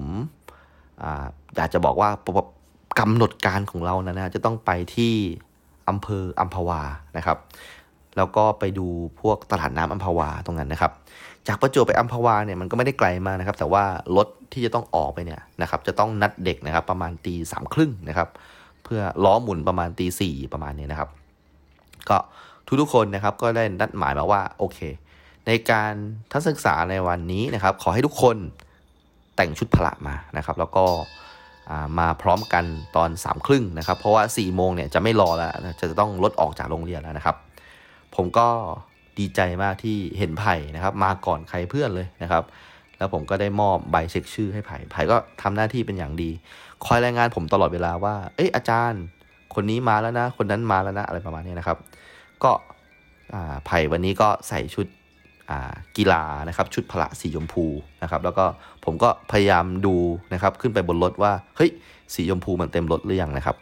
[1.55, 2.09] อยากจะบอกว่า
[2.99, 5.13] กำหนดการของเรานะนะจะต้องไปที่
[5.89, 6.81] อำเภออัมพวา
[7.17, 7.37] นะครับ
[8.17, 8.87] แล้วก็ไปดู
[9.21, 10.91] พวกตลาดน้ำอัมพวาตรงนั้นนะครับ
[11.47, 13.83] จากประจวบไปอัมพวาเนี่ยมันก็ไม่ได้ไกลมากนะครับ แต่ว่า
[14.17, 18.29] รถที่จะต้องออกไปเนี่ยนะครับ จะต้องนัดเด็กนะครับประมาณตีสามครึ่งนะครับ
[18.83, 21.09] เพื่อล้อหมุนประมาณตีสี่ประมาณนี้นะครับ
[22.09, 22.17] ก็
[22.81, 24.79] ทุกๆคนนะครับก็ได้นัดหมายมาว่าโอเค
[25.47, 25.93] ในการ
[26.31, 28.37] ทัศนศึกษาในวันนี้นะครับ ขอให้ทุกคน
[29.35, 30.85] แต่งชุดพละมานะครับ แล้วก็
[31.99, 37.35] มาพร้อมกันตอนสามครึ่งนะครับ เพราะว่า4ี่โมงเนี่ยจะไม่รอแล้วจะต้องรถออกจากโรงเรียนแล้วนะครับ
[38.15, 38.47] ผมก็
[39.19, 42.43] ดีใจมากที่เห็นไผ่นะครับ มาก่อนใครเพื่อนเลยนะครับ
[42.97, 46.31] แล้วผมก็ได้มอบใบเช็คชื่อให้ไผ่ไผ่ก็ทำหน้าที่เป็นอย่างดี
[46.85, 49.03] คอยรายงานผมตลอดเวลาว่า เอ้ยอาจารย์
[49.55, 51.77] คนนี้มาแล้วนะ คนนั้นมาแล้วนะอะไรประมาณนี้นะครับ
[52.43, 52.51] ก็
[53.65, 54.87] ไผ่วันนี้ก็ใส่ชุด
[55.97, 57.65] กีฬานะครับชุดพละสีชมพู
[58.03, 58.45] นะครับแล้วก็
[58.85, 59.95] ผมก็พยายามดู
[60.33, 61.71] นะครับขึ้นไปบนรถว่าเฮ้ย
[62.13, 63.55] สีชมพูมันเต็มรถหรือยังนะครับ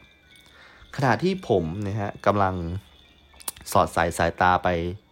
[0.96, 2.56] ขณะที่ผมนะฮะกำลัง
[3.72, 4.68] สอดสายสายตาไป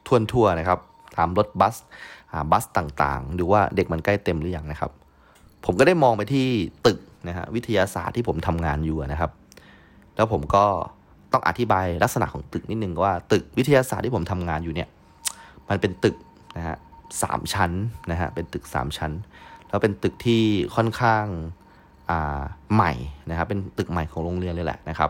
[0.07, 0.79] ทั่วนะครับ
[1.17, 1.75] ตามรถบัส
[2.51, 4.91] บัสต่างๆ ดูว่าเด็กมันใกล้เต็มหรือยังนะครับ
[5.65, 6.47] ผมก็ได้มองไปที่
[6.85, 9.31] ตึกนะฮะวิทยาศาสตร์ที่ผมทำงานอยู่นะครับ
[10.15, 10.65] แล้วผมก็
[11.33, 14.89] ต้องอธิบายลักษณะของตึกนิดนึงว่าตึกวิทยาศาสตร์ที่ผมทำงานอยู่เนี่ย
[15.69, 16.15] มันเป็นตึก
[16.57, 16.77] นะฮะ
[17.23, 17.71] สามชั้น
[18.11, 19.11] นะฮะเป็นตึกสามชั้น
[19.69, 20.41] แล้วเป็นตึกที่
[20.75, 21.25] ค่อนข้าง
[22.73, 22.91] ใหม่
[23.29, 25.09] นะครับเป็นตึกใหม่ของโรงเรียนเลยแหละนะครับ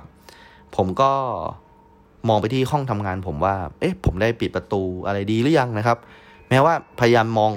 [0.76, 1.12] ผมก็
[2.30, 5.98] มองไปที่ห้องทำงานผมว่า เอ๊ะ ผมได้ปิดประตูอะไรดีหรือยังนะครับ
[6.50, 7.52] แม้ว่าพยายามมอง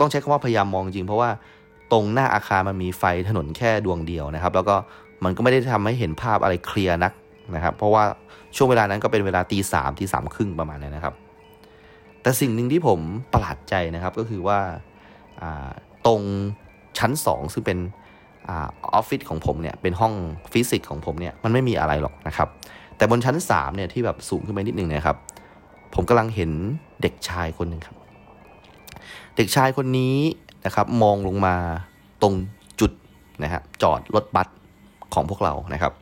[0.00, 1.30] ต้องใช้คำว่าพยายามมองจริง เพราะว่า
[1.92, 4.76] ตรงหน้าอาคารมันมีไฟถนนแค่ดวงเดียวนะครับ แล้วก็
[5.24, 7.12] มันก็ไม่ได้ทำให้เห็นภาพอะไรเคลียร์นัก
[7.54, 8.04] นะครับ เพราะว่า
[8.56, 11.14] ช่วงเวลานั้นก็เป็นเวลาตีสามตีสามครึ่งประมาณนั้นนะครับ
[12.22, 13.00] แต่สิ่งหนึ่งที่ผม
[13.32, 14.58] ประหลาดใจนะครับก็คือว่า
[16.06, 16.22] ตรง
[16.98, 17.78] ชั้น 2 ซึ่งเป็น
[18.48, 18.50] อ
[18.94, 20.12] อฟฟิศของผมเนี่ยเป็นห้อง
[20.52, 22.48] ฟิสิกส์ของผมเนี่ยมันไม่มีอะไรหรอกนะครับ
[22.96, 25.16] แต่บนชั้น3เนี่ยที่แบบสูงขึ้นไปนิดนึงนะครับ
[25.94, 26.50] ผมกำลังเห็น
[27.02, 27.96] เด็กชายคนหนึ่งครับ
[29.36, 30.16] เด็กชายคนนี้
[30.66, 31.56] นะครับมองลงมา
[32.22, 32.34] ตรง
[32.80, 32.92] จุด
[33.42, 34.48] นะฮะจอดรถบัส
[35.14, 35.92] ของพวกเรานะครับ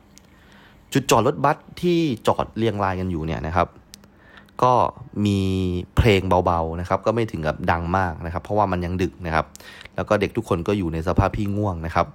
[0.97, 3.67] จุดจอดรถบัสที่จอดเรียงรายกันอยู่เนี่ยนะครับ
[4.63, 4.73] ก็
[5.25, 5.39] มี
[5.95, 9.45] เพลงเบาๆนะครับ ก็ไม่ถึงกับดังมากนะครับ เพราะว่ามันยังดึกนะครับ
[9.95, 12.07] แล้วก็เด็กทุกคนก็อยู่ในสภาพที่ง่วงนะครับ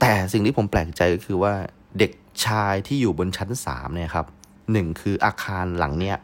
[0.00, 1.52] แต่สิ่งที่ผมแปลกใจก็คือว่า
[1.98, 2.12] เด็ก
[2.46, 4.26] ชายที่อยู่บนชั้นสามเนี่ยครับ
[4.72, 6.16] หนึ่งคืออาคารหลังเนี้ย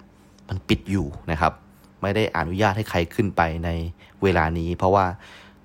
[0.48, 1.52] มันปิดอยู่นะครับ
[2.02, 3.70] ไม่ได้อนุญาตให้ใครขึ้นไปใน
[4.22, 5.04] เวลานี้ เพราะว่า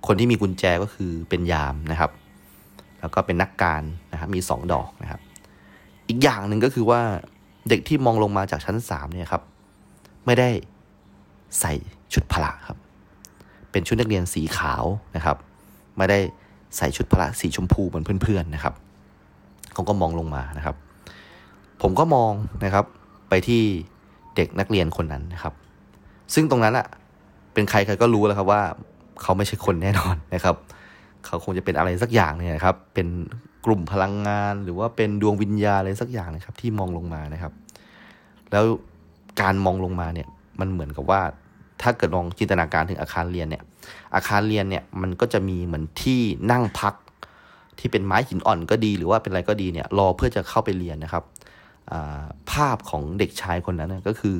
[0.07, 2.11] คนที่มีกุญแจก็คือเป็นยามนะครับ
[3.01, 3.81] แล้วก็เป็นนักการ
[4.11, 5.21] นะครับมีสองดอกนะครับ
[6.09, 7.01] อีกอย่างหนึ่งก็คือว่า
[7.69, 9.43] เด็กที่มองลงมาจากชั้นสามเนี่ยครับ
[10.25, 10.49] ไม่ได้
[11.59, 11.73] ใส่
[12.13, 12.77] ชุดพละครับ
[13.71, 14.83] เป็นชุดนักเรียนสีขาว
[15.15, 15.37] นะครับ
[15.97, 16.19] ไม่ได้
[16.77, 18.73] ใส่ชุดพละสีชมพูเหมือนเพื่อนๆนะครับ
[19.73, 20.75] เขาก็มองลงมานะครับ
[21.81, 22.31] ผมก็มอง
[22.65, 22.85] นะครับ
[23.29, 23.61] ไปที่
[24.35, 25.53] เด็กนักเรียนคนนั้นนะครับ
[26.33, 26.87] ซึ่งตรงนั้นอะ
[27.53, 28.61] เป็นใครใครก็รู้แล้วครับว่า
[29.21, 30.55] เขาไม่ใช่คนแน่นอนนะครับ
[31.25, 33.07] เขาคงจะเป็นอะไรสักอย่างเนี่ยครับ เป็น
[33.65, 37.53] กลุ่มพลังงาน หรือว่าเป็นดวงวิญญาอะไรสักอย่างนะครับ ที่มองลงมานะครับ
[38.51, 38.65] แล้ว
[39.41, 40.27] การมองลงมาเนี่ย
[40.59, 41.21] มันเหมือนกับว่า
[41.81, 43.63] ถ้าเกิดลองจินตนาการถึงอาคารเรียนเนี่ย
[44.15, 46.93] อาคารเรียนเนี่ยมันก็จะมีเหมือนที่นั่งพัก
[47.79, 51.23] ที่เป็นไม้หินอ่อนก็ดี หรือว่าเป็นอะไรก็ดีเนี่ยรอเพื่อจะเข้าไปเรียนนะครับ
[52.51, 54.37] ภาพของเด็กชายคนนั้นก็คือ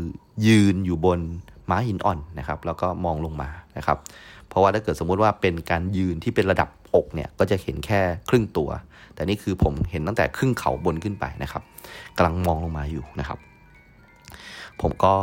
[0.48, 1.20] ยืนอยู่บน
[1.66, 3.98] ไม้หินอ่อนนะครับ แล้วก็มองลงมานะครับ
[4.48, 8.70] เพราะว่าถ้าเกิดสมมุติว่าเป็นการยืนที่เป็นระดับอกเนี่ยก็จะเห็นแค่ครึ่งตัว
[9.20, 11.64] แต่นี่คือผมเห็นตั้งแต่ครึ่งเขาบนขึ้นไปนะครับ
[12.18, 13.40] กำลังมองลงมาอยู่นะครับ
[14.82, 15.16] ผมก็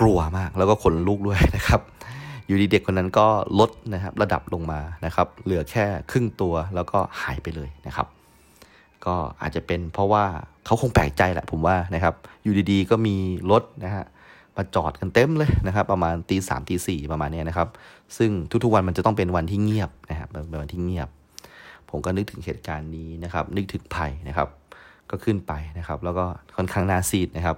[0.00, 1.80] กลัวมากแล้วก็ขนลุกด้วยนะครับ
[2.46, 3.26] อยู่ดีเด็กคนนั้นก็
[3.58, 8.06] ลดนะครับระดับลงมานะครับ เหลือแค่ครึ่งตัวแล้วก็หายไปเลยนะครับ
[9.04, 10.24] ก็อาจจะเป็นเพราะว่า
[10.66, 13.16] เขาคงแปลกใจแหละผมว่านะครับ อยู่ดีๆ ก็มี
[13.50, 14.04] รถนะฮะ
[14.56, 17.68] มาจอดกันเต็มเลยนะครับ ประมาณตีสามตีสี่ประมาณนี้นะครับ
[18.18, 18.30] ซึ่ง
[18.64, 21.08] ทุกๆวันมันจะต้องเป็นวันที่เงียบนะครับเป็นวันที่เงียบ
[21.90, 24.48] ผมก็นึกถึงเหตุการณ์นี้นะครับ นึกถึงไผ่นะครับ
[25.10, 26.24] ก็ขึ้นไปนะครับ แล้วก็
[26.56, 27.56] ค่อนข้างน่าซีดนะครับ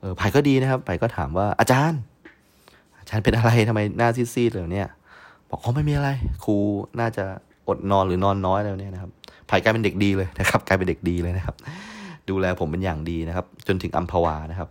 [0.00, 2.00] เออไผ่ก็ดีนะครับไผ่ก็ถามว่าอาจารย์
[2.98, 4.88] อาจารย์เป็นอะไรทำไมหน้าซีดๆเลยเนี่ย
[5.48, 6.10] บอกเขาไม่มีอะไร
[6.44, 6.56] ครู
[7.00, 7.24] น่าจะ
[7.68, 9.10] อดนอนหรือนอนน้อยแล้วเนี่ยนะครับ
[9.48, 11.56] ไผ่กลายเป็นเด็กดีเลยนะครับ กลายเป็นเด็กดีเลยนะครับ
[12.28, 14.68] ดูแลผมเป็นอย่างดีนะครับ จนถึงอัมพวานะครับ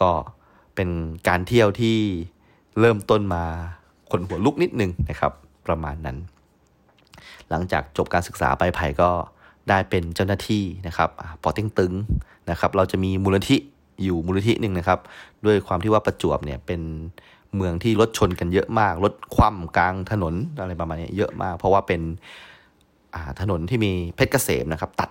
[0.00, 0.10] ก็
[0.74, 0.88] เป็น
[1.28, 1.98] การเที่ยวที่
[2.80, 3.44] เริ่มต้นมา
[4.10, 5.32] คนหัวลุกนิดนึงนะครับ
[5.66, 6.16] ประมาณนั้น
[7.50, 9.10] หลังจากจบการศึกษาไปไผ่ก็
[9.68, 11.10] ได้เป็นเจ้าหน้าที่นะครับ
[11.42, 11.92] ปอเต็งตึง
[12.50, 13.56] นะครับ เราจะมีมูลนิธิ
[14.02, 15.00] อยู่มูลนิธิหนึ่งนะครับ
[15.44, 16.80] ด้วยความที่ว่าประจวบเนี่ยเป็น
[17.56, 22.00] เมืองที่รถชนกันเยอะมาก รถคว่ำกลางถนนอะไรประมาณนี้เยอะมาก เพราะว่าเป็น
[23.40, 25.10] ถนนที่มีเพชรเกษมนะครับ ตัด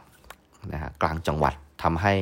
[0.74, 1.54] นะฮะกลางจังหวัด
[1.84, 2.14] ทำให้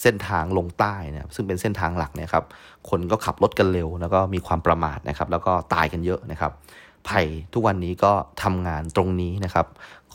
[0.00, 2.44] เส้นทางลงใต้นะซึ่งเป็นเส้นทางหลักนี่ยครับ
[2.90, 6.52] คนก็ขับรถกันเร็ว แล้วก็มีความประมาทนะครับ แล้วก็ตายกันเยอะนะครับ
[7.06, 7.22] ไผ่
[7.52, 9.66] ทุกวันนี้ก็ทำงานตรงนี้นะครับ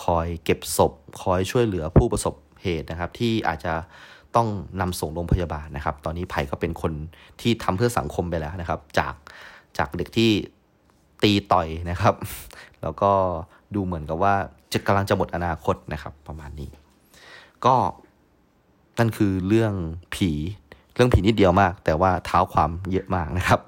[0.04, 3.74] คอยเก็บศพ คอยช่วยเหลือผู้ประสบเหตุนะครับ ที่อาจจะ
[4.36, 4.48] ต้อง
[4.82, 6.94] นำส่งโรงพยาบาลนะครับ ตอนนี้ไผ่ก็เป็นคน
[7.42, 9.14] ที่ทำเพื่อสังคมไปแล้วนะครับ จาก
[9.78, 10.32] จากเด็กที่
[11.24, 12.16] ตีต่อยนะครับ
[12.82, 13.12] แล้วก็
[13.76, 14.36] ดูเหมือนกับว่า
[14.74, 16.70] จะกำลังจะหมดอนาคตนะครับ ประมาณนี้
[17.66, 17.76] ก็
[19.00, 19.74] นั่นคือเรื่อง
[20.16, 20.32] ผี
[20.94, 23.60] เรื่องผีนิดเดียวมาก แต่ว่าเท้าความเยอะมากนะครับ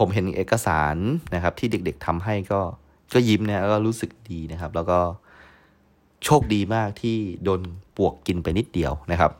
[0.00, 0.96] ผมเห็นเอกสาร
[1.34, 2.60] นะครับ ที่เด็กๆทำให้ก็
[3.14, 4.98] ก็ยิ้มเนี่ยแล้วก็รู้สึกดีนะครับ แล้วก็
[6.24, 7.60] โชคดีมากที่โดน
[7.96, 9.32] ปวกกินไปนิดเดียวนะครับ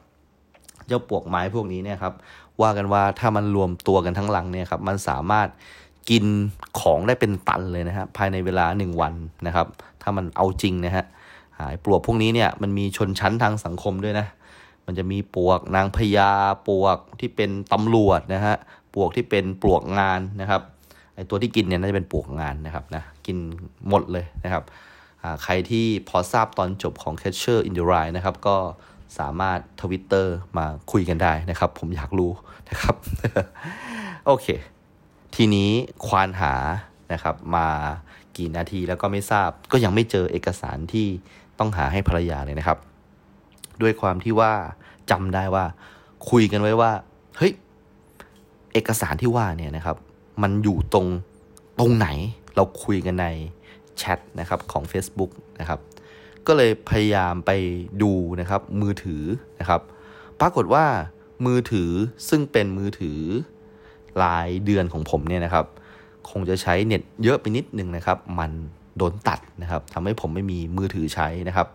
[0.86, 2.14] เจ้าปวกไม้พวกนี้เนี่ยครับ
[2.62, 5.48] ว่ากันว่าถ้ามันรวมตัวกันทั้งลังเนี่ยครับมันสามารถ
[6.10, 6.24] กิน
[6.80, 9.14] ของได้เป็นตันเลยนะฮะภายในเวลาหนึ่งวัน
[9.46, 9.66] นะครับ
[10.02, 11.04] ถ้ามันเอาจริงนะฮะ
[11.58, 14.26] หายปลวกพวกนี้เนี่ยมันมีชนชั้นทางสังคมด้วยนะ
[14.86, 16.30] มันจะมีปวกนางพญา
[16.68, 18.56] ปวกที่เป็นตำรวจนะฮะ
[18.94, 20.62] ปลวกที่เป็นปลวกงานนะครับ
[21.14, 23.36] ไอตัวที่กินเนี่ยน่าจะเป็นปลวกงานนะครับนะกิน
[23.88, 24.64] หมดเลยนะครับ
[25.42, 28.56] ใครที่พอทราบตอนจบของ Catcher in the Rye นะครับ ก็
[29.18, 32.32] สามารถทวิตเตอร์มาคุยกันได้นะครับ ผมอยากรู้
[32.70, 32.94] นะครับ
[34.26, 34.46] โอเค
[35.34, 35.70] ทีนี้
[36.06, 36.54] ควานหา
[37.12, 37.68] นะครับ มา
[38.36, 41.06] กี่นาทีแล้วก็ไม่ทราบ ก็ยังไม่เจอเอกสารที่
[41.58, 42.78] ต้องหาให้ภรรยาเลยนะครับ
[43.82, 44.52] ด้วยความที่ว่า
[45.10, 45.64] จำได้ว่า
[46.30, 46.92] คุยกันไว้ว่า
[47.38, 47.52] เฮ้ย
[48.72, 49.96] เอกสารที่ว่าเนี่ยนะครับ
[50.42, 51.06] มันอยู่ตรง
[51.78, 52.08] ตรงไหน
[52.56, 53.26] เราคุยกันใน
[53.98, 55.80] แชทนะครับของ Facebook นะครับ
[56.46, 57.50] ก็เลยพยายามไป
[58.02, 59.22] ดูนะครับมือถือ
[59.60, 59.80] นะครับ
[60.40, 60.84] ปรากฏว่า
[61.46, 61.90] มือถือ
[62.28, 63.20] ซึ่งเป็นมือถือ
[64.22, 65.66] รายเดือนของผมเนี่ยนะครับ
[66.30, 68.50] คงจะใช้เน็ตเยอะไปนิดนึงนะครับ มัน
[68.96, 71.66] โดนตัดนะครับทำให้ผมไม่มีมือถือใช้นะครับ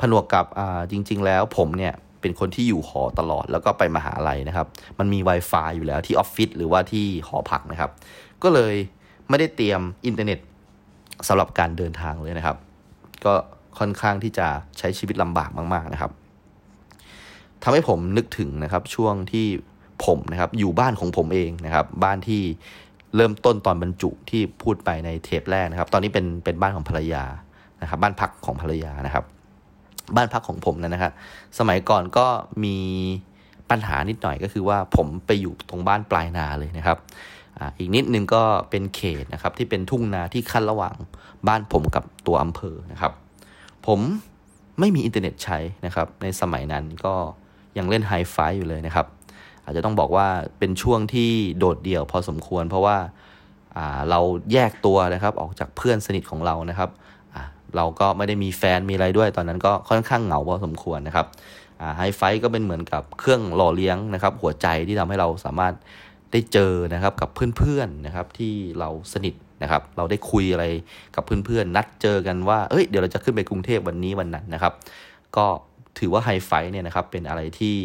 [0.00, 0.46] ผนวกกับ
[0.90, 4.66] จริง ๆ แล้วผมเนี่ย เป็นคนที่อยู่หอตลอดแล้วก็ไปมหาลัยนะครับ
[4.98, 7.90] มันมี Wi-Fi อยู่แล้วที่ออฟฟิศหรือว่าที่หอพักนะครับ
[8.42, 8.74] ก็เลย
[9.28, 10.38] ไม่ได้เตรียมอินเทอร์เน็ต
[11.28, 12.56] สำหรับการเดินทางเลยนะครับ
[13.24, 13.32] ก็
[13.78, 14.46] ค่อนข้างที่จะ
[14.78, 16.12] ใช้ชีวิตลำบากมาก ๆนะครับ
[17.62, 19.46] ทำให้ผมนึกถึงนะครับช่วงที่
[20.04, 22.42] ผมนะครับอยู่บ้านของผมเองนะครับ บ้านที่
[23.16, 27.24] เริ่มต้นตอนบรรจุที่พูดไปในเทปแรกนะครับ ตอนนี้เป็นเป็นบ้านของภรรยา
[27.82, 29.24] นะครับ บ้านพักของภรรยานะครับ
[30.16, 31.12] บ้านพักของผมนะนะครับ
[31.58, 32.26] สมัยก่อนก็
[32.64, 32.76] มี
[33.70, 36.98] ปัญหานิดหน่อยก็คือว่าผมไปอยู่ตรงบ้านปลายนาเลยนะครับ
[37.78, 40.94] อีกนิดนึงก็เป็นเขตนะครับที่เป็นทุ่งนาที่คั่นระหว่าง
[41.48, 43.12] บ้านผมกับตัวอำเภอนะครับ
[43.86, 44.00] ผม
[44.80, 47.14] ไม่มีอินเทอร์เน็ตใช้นะครับ ในสมัยนั้นก็
[47.78, 49.06] ยังเล่นไฮไฟอยู่เลยนะครับ
[49.64, 50.28] อาจจะต้องบอกว่า
[50.58, 52.96] เป็นช่วงที่โดดเดี่ยวพอสมควร เพราะว่า
[54.10, 54.20] เรา
[54.52, 56.90] แยกตัวนะครับออกจากเพื่อนสนิทของเรานะครับ
[57.76, 61.26] เราก็ไม่ได้มีแฟนมีอะไรด้วย ตอนนั้นก็ค่อนข้างเหงาพอสมควรนะครับ
[61.96, 65.74] ไฮไฟก็เป็นเหมือนกับเครื่องหล่อเลี้ยงนะครับ หัวใจที่ทำให้เราสามารถ
[66.32, 70.64] ได้เจอนะครับกับเพื่อนๆนะครับที่เราสนิทนะครับ เราได้คุยอะไร
[71.14, 74.72] กับเพื่อนๆนัดเจอกันว่าเอ้ยเดี๋ยวเราจะขึ้นไปกรุงเทพวันนี้วันนั้นนะครับ
[75.36, 75.46] ก็
[75.98, 77.76] ถือว่าไฮไฟเนี่ยนะครับเป็นอะไรที่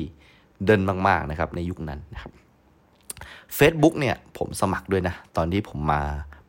[0.66, 2.32] เดินมากๆนะครับในยุคนั้นนะครับ
[3.58, 6.04] Facebook เนี่ยผมสมัครด้วยนะ ตอนที่ผมมา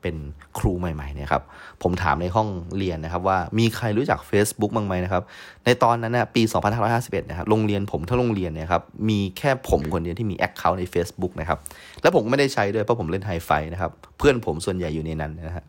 [0.05, 0.17] เป็น
[0.59, 1.43] ครูใหม่ๆเนี่ยครับ
[1.83, 5.23] ผมถามในห้องเรียนนะครับว่ามีใครรู้จัก Facebook บ้างไหมนะครับ
[5.65, 6.43] ในตอนนั้นนะปี
[6.87, 11.59] 2551นะครับโรงเรียนผมทั้งโรงเรียนเนี่ยครับมีแค่ผมคนเดียวที่มี account ใน Facebook นะครับ
[12.03, 15.65] แล้วผมก็ไม่ได้ใช้ด้วยเพราะผมเล่นไฮไฟนะครับเพื่อนผมส่วนใหญ่อยู่ในนั้นนะฮะ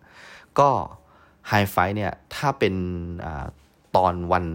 [0.59, 0.69] ก็
[1.49, 2.73] ไฮไฟเนี่ยถ้าเป็น
[3.26, 4.45] ตอนวัน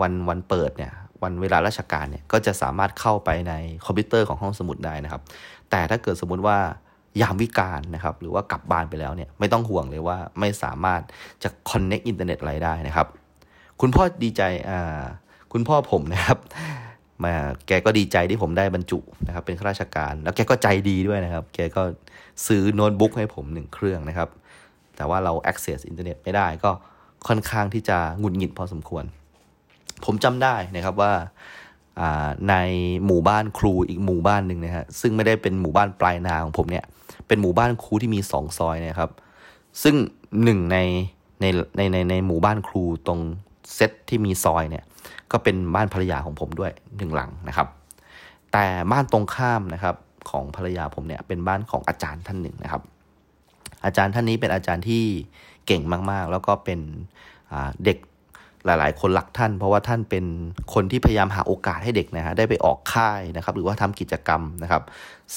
[0.00, 0.92] วันวันเปิดเนี่ย
[1.22, 3.52] วันเวลาราชการเนี่ยก็จะสามารถเข้าไปใน
[3.86, 5.22] คอมพิวเตอร์ของห้องสมุดได้นะครับ
[5.70, 6.58] แต่ถ้าเกิดสมมุติว่า
[7.20, 11.00] ยามวิกาลนะครับ หรือว่ากลับบ้านไปแล้วเนี่ยไม่ต้องห่วงเลยว่าไม่สามารถ
[11.42, 13.06] จะ connect อินเทอร์เน็ตอะไรได้นะครับ
[13.80, 15.02] คุณพ่อดีใจอ่า
[15.52, 16.38] คุณพ่อผมนะครับ
[17.24, 17.34] มา
[17.66, 21.82] แกก็ดีใจที่ผมได้บรรจุนะครับ เป็นข้าราชการ แล้วแกก็ใจดีด้วยนะครับ แกก็
[22.46, 24.28] ซื้อโน้ตบุ๊กให้ผมหนึ่งเครื่องนะครับ
[24.96, 26.70] แต่ว่าเรา access อินเทอร์เน็ตไม่ได้ก็
[27.28, 29.04] ค่อนข้างที่จะหงุดหงิดพอสมควร
[30.04, 31.12] ผมจำได้นะครับว่า
[32.48, 32.54] ใน
[33.06, 36.84] หมู่บ้านครูอีกหมู่บ้านหนึ่งนะฮะซึ่งไม่ได้เป็นหมู่บ้านปลายนาของผมเนี่ย
[37.26, 39.10] เป็นหมู่บ้านครูที่มีสองซอยนะครับ
[39.82, 39.94] ซึ่ง
[40.44, 40.78] หนึ่งใน
[41.40, 41.44] ใน
[41.76, 43.20] ในในในหมู่บ้านครูตรง
[43.74, 44.84] เซตที่มีซอยเนี่ย
[45.32, 47.68] ก็เป็นบ้านภรรยาของผมด้วยหนึ่งหลังนะครับ
[48.52, 49.96] แต่บ้านตรงข้ามนะครับ
[50.30, 52.82] ของภรรยาผมเนี่ยเป็นบ้านของอาจารย์ท่านหนึ่งนะครับ
[53.84, 55.04] อาจารย์ท่านนี้เป็นอาจารย์ที่
[55.66, 56.80] เก่งมากๆ แล้วก็เป็น
[57.84, 57.98] เด็ก
[58.66, 60.24] หลาย ๆ คนรักท่าน เพราะว่าท่านเป็น
[60.74, 64.82] คนที่พยายามหาโอกาสให้เด็กนะฮะได้ไปออกค่ายนะครับหรือว่าทำกิจกรรมนะครับ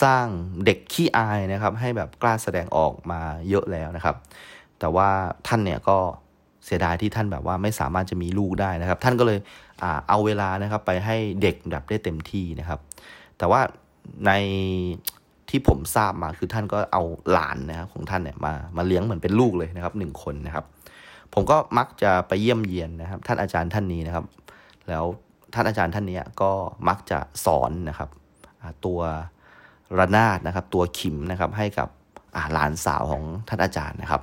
[0.02, 0.26] สร้าง
[0.66, 4.16] เด็กขี้อายนะครับให้แบบกล้าแสดงออกมาเยอะแล้วนะครับ
[4.80, 5.10] แต่ว่า
[5.48, 5.98] ท่านเนี่ยก็
[6.66, 9.40] เสียดายที่ท่านแบบว่าไม่สามารถจะมีลูกได้นะครับ ท่านก็เลย
[10.10, 12.80] เอาเวลานะครับไปให้เด็กแบบได้เต็มที่นะครับ
[13.38, 13.62] แต่ว่า
[14.26, 14.32] ใน
[15.50, 20.66] ที่ผมทราบมาคือท่านก็เอาหลานนะครับของท่านเนี่ยมามาเลี้ยงเหมือนเป็นลูกเลยนะครับหนึ่งคนนะครับ
[21.34, 24.26] ผมก็มักจะไปเยี่ยมเยียนนะครับ ท่านอาจารย์ท่านนี้นะครับ
[24.88, 25.04] แล้ว
[25.54, 26.52] ท่านอาจารย์ท่านนี้ก็
[26.88, 28.10] มักจะสอนนะครับ
[28.86, 29.00] ตัว
[29.98, 31.90] ระนาดนะครับ ตัวขิมนะครับให้กับ
[32.54, 34.22] หลานสาวของท่านอาจารย์นะครับ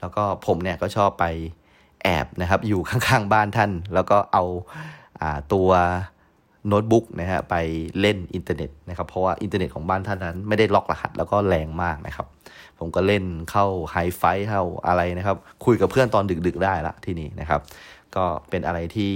[0.00, 1.24] แล้วก็ผมเนี่ยก็ชอบไป
[2.02, 4.44] แอบนะครับ อยู่ข้างๆบ้านท่าน แล้วก็เอา
[5.52, 5.70] ตัว
[6.66, 7.54] โน้ตบุ๊กนะฮะไป
[8.00, 12.26] เล่นอินเทอร์เน็ตนะครับ เพราะว่าอินเทอร์เน็ตของบ้านท่านนั้นไม่ได้ล็อกรหัสแล้วก็แรงมากนะครับ
[12.78, 17.60] ผมก็เล่นเข้าไฮไฟเข้าอะไรนะครับ คุยกับเพื่อนตอนดึกๆได้ละที่นี่นะครับ
[18.16, 19.12] ก็เป็นอะไรที่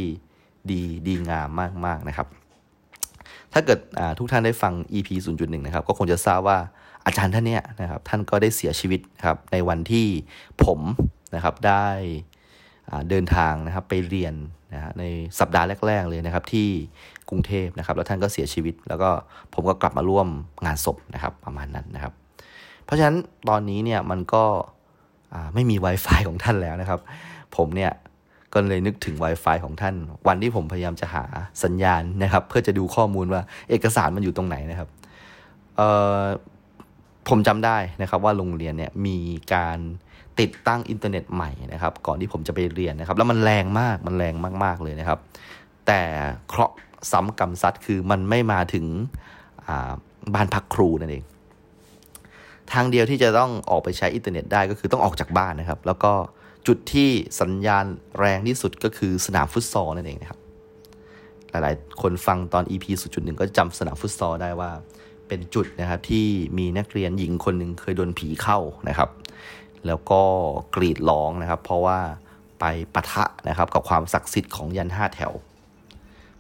[0.71, 1.49] ดีดีงาม
[1.87, 2.27] มากๆนะครับ
[3.53, 3.79] ถ้าเกิด
[4.19, 5.09] ทุกท่านได้ฟัง EP
[5.39, 6.59] 0.1 นะครับ ก็คงจะทราบว่า
[7.07, 10.07] อาจารย์ท่านเนี้ยนะครับท่านก็ได้เสียชีวิตครับในวันที่
[10.65, 10.81] ผม
[11.35, 11.87] นะครับได้
[13.11, 14.35] เดินทางนะครับไปเรียน
[14.75, 15.05] นะฮะใน
[15.41, 16.69] สัปดาห์แรก ๆ เลยนะครับที่
[17.29, 19.11] กรุงเทพนะครับ แล้วท่านก็เสียชีวิต แล้วก็
[19.55, 20.29] ผมก็กลับมาร่วม
[20.67, 22.13] งานศพนะครับประมาณนั้นนะครับ
[22.91, 23.17] ราะฉะนั้น
[23.49, 24.45] ตอนนี้เนี่ยมันก็
[25.55, 27.01] ไม่มี Wi-Fi ของท่านแล้วนะครับ
[27.57, 27.93] ผมเนี่ย
[28.53, 29.95] ก็เลยนึกถึง Wi-Fi ของท่าน
[30.29, 31.25] วันที่ผมพยายามจะหา
[31.65, 34.89] สัญญาณนะครับ เพื่อจะดูข้อมูลว่าเอกสารมันอยู่ตรงไหนนะครับ
[37.29, 39.19] ผมจำได้นะครับว่าโรงเรียนเนี่ยมี
[39.55, 39.79] การ
[40.41, 44.35] ติดตั้งอินเทอร์เน็ตใหม่นะครับ ก่อนที่ผมจะไปเรียนนะครับ แล้วมันแรงมากมันแรง
[44.65, 45.19] มาก ๆ เลยนะครับ
[45.87, 46.01] แต่
[46.49, 46.77] เคราะห์
[47.13, 48.87] ซ้ำกรรมซัดคือมันไม่มาถึง
[50.35, 51.25] บ้านพักครูนั่นเอง
[52.73, 56.13] ทางเดียวที่จะต้องออกไปใช้อินเทอร์เน็ตได้ก็คือต้องออกจากบ้านนะครับ แล้วก็
[56.67, 57.11] จุดที่
[57.41, 57.85] สัญญาณ
[58.19, 60.41] แรงที่สุดก็คือสนามฟุตซอลนั่นเองนะครับ
[61.51, 64.71] หลายๆ คนฟังตอน EP 0.1 ก็จำสนามฟุตซอลได้ว่า
[65.29, 66.27] เป็นจุดนะครับที่
[66.59, 68.59] มีนักเรียนหญิงคนหนึ่งเคยโดนผีเข้า
[68.89, 69.11] นะครับ
[69.87, 70.21] แล้วก็
[70.75, 71.99] กรีดร้องนะครับ เพราะว่า
[72.61, 72.65] ไป
[72.95, 75.33] ปะทะนะครับกับความศักดิ์สิทธิ์ของยันต์ห้าแถว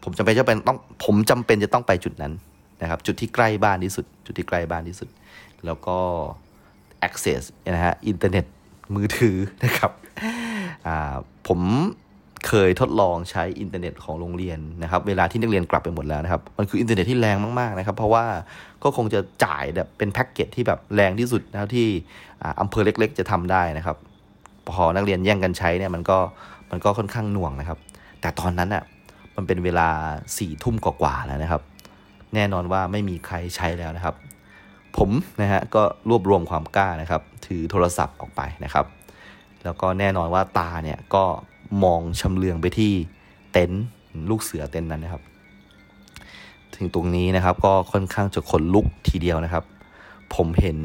[0.02, 2.32] ผมจำเป็นจะเป็นต้องผมจำเป็นจะต้องไปจุดนั้น
[2.82, 5.08] นะครับ จุดที่ใกล้บ้านที่สุด จุดที่ใกล้บ้านที่สุด
[5.66, 5.98] แล้วก็
[7.08, 8.44] access นะฮะอินเทอร์เน็ต
[8.94, 9.90] มือถือนะครับ
[11.48, 11.60] ผม
[12.48, 18.24] เคยทดลองใช้อินเทอร์เน็ตของโรงเรียนนะครับ เวลาที่นักเรียนกลับไปหมดแล้วนะครับ มันคืออินเทอร์เน็ตที่แรงมากๆนะครับ เพราะว่า
[18.82, 21.88] ก็คงจะจ่ายแบบเป็นแพ็กเกจที่แบบแรงที่สุดนะที่
[22.60, 23.96] อำเภอเล็ก ๆ จะทำได้นะครับ
[24.70, 26.18] พอนักเรียนแย่งกันใช้เนี่ยมันก็
[26.70, 27.78] มันก็ค่อนข้างหน่วงนะครับ
[28.20, 28.82] แต่ตอนนั้นอะ
[29.36, 29.88] มันเป็นเวลา
[30.38, 31.62] สี่ทุ่มกว่าๆแล้วนะครับ
[32.34, 34.14] แน่นอนว่าไม่มีใครใช้แล้วนะครับ
[35.00, 35.10] ผม
[35.42, 38.86] นะฮะก็รวบรวมความกล้านะครับ ถือโทรศัพท์ออกไปนะครับ
[39.64, 41.24] แล้วก็แน่นอนว่าตาเนี่ยก็
[41.84, 42.92] มองชำเลืองไปที่
[43.52, 43.84] เต็นท์
[44.30, 45.22] ลูกเสือเต็นท์นั้นนะครับ
[46.74, 49.64] ถึงตรงนี้นะครับก็ค่อนข้างจะขนลุกทีเดียวนะครับ
[50.34, 50.78] ผมเห็น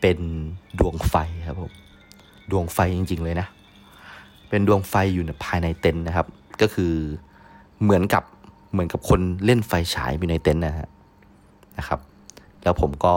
[0.00, 0.18] เป็น
[0.78, 1.14] ดวงไฟ
[1.46, 1.72] ครับผม
[2.50, 3.46] ดวงไฟจริง ๆ เลยนะ
[4.48, 6.26] เป็นดวงไฟอยู่ภายในเต็นท์นะครับ
[6.60, 6.92] ก็คือ
[7.82, 8.24] เหมือนกับ
[8.72, 10.88] เหมือนกับคนเล่นไฟฉายอยู่ในเต็นท์นะฮะ
[11.78, 12.00] นะครับ
[12.64, 13.14] แล้วผมก็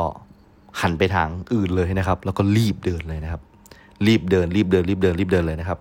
[0.82, 3.42] หันไปทางอื่นเลยนะครับ แล้วก็รีบเดินเลยนะครับ
[4.08, 5.80] รีบเดิน รีบเดิน รีบเดิน รีบเดินเลยนะครับ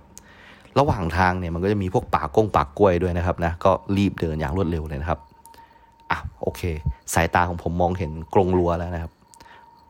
[0.79, 5.19] ระหว่างทางเนี่ยมันก็จะมีพวกป่ากงป่ากล้วยด้วยนะครับนะก็รีบเดินอย่างรวดเร็วเลยนะครับ
[6.11, 6.63] อะโอเค
[7.15, 9.13] สายตาของผมมองเห็นกรงรั้วแล้วนะครับ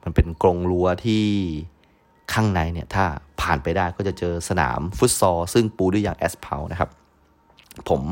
[0.03, 1.25] มันเป็นกรงรั้วที่
[2.33, 3.05] ข้างในเนี่ยถ้า
[3.41, 6.91] ผ่านไปได้ก็จะเจอสนามฟุตซอลซึ่งปูด้วยยางแอสเพลนะครับ
[7.89, 8.03] ผม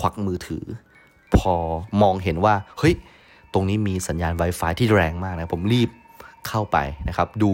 [0.00, 0.64] ควักมือถือ
[1.36, 1.54] พอ
[2.02, 2.94] มองเห็นว่าเฮ้ย
[3.52, 5.90] ตรงนี้มีสัญญาณ Wi-Fi ที่แรงมากนะผมรีบ
[6.48, 6.78] เข้าไป
[7.08, 7.52] นะครับดู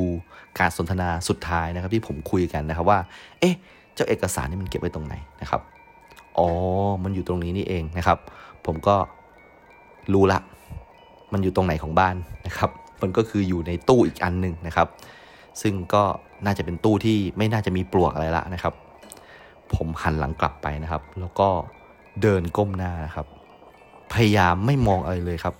[0.59, 2.99] การสนทนาสุดท้ายนะครับที่ผมคุยกันนะครับว่า
[3.41, 3.55] เอ๊ะ
[3.95, 5.61] เจ้าเอกสารนี่มันเก็บไว้ตรงไหนนะครับ
[6.39, 6.49] อ๋อ
[7.05, 8.19] มันอยู่ตรงนี้นี่เองนะครับ
[8.67, 8.97] ผมก็
[10.13, 10.41] รู้ละ
[11.33, 12.15] มันอยู่ตรงไหนของบ้าน
[12.47, 12.71] นะครับ
[13.03, 14.89] มันก็คืออยู่ในตู้อีกอันหนึ่งนะครับ
[15.63, 16.03] ซึ่งก็
[16.45, 18.75] น่าจะเป็นตู้ที่ไม่น่าจะมีปลวกอะไรละนะครับ
[19.75, 21.49] ผมหันหลังกลับไปนะครับ แล้วก็
[22.23, 23.27] เดินก้มหน้านะครับ
[24.13, 25.55] พยายามไม่มองอะไรเลยครับ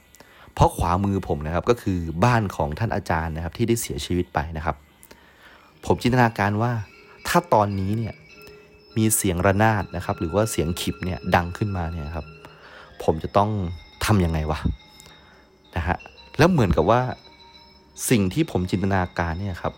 [0.55, 4.77] เพราะขวามือผมนะครับก็คือบ้านของท่านอาจารย์นะครับที่ได้เสียชีวิตไปนะครับ
[5.87, 6.73] ผมจินตนาการว่า
[7.29, 8.15] ถ้าตอนนี้เนี่ย
[8.97, 12.27] มีเสียงระนาดนะครับ หรือว่าเสียงขิบเนี่ยดังขึ้นมาเนี่ยครับ
[13.05, 13.51] ผมจะต้อง
[14.05, 14.59] ทำยังไงวะ
[15.77, 15.97] นะฮะ
[16.39, 17.01] แล้วเหมือนกับว่า
[18.11, 19.75] สิ่งที่ผมจินตนาการเนี่ยครับ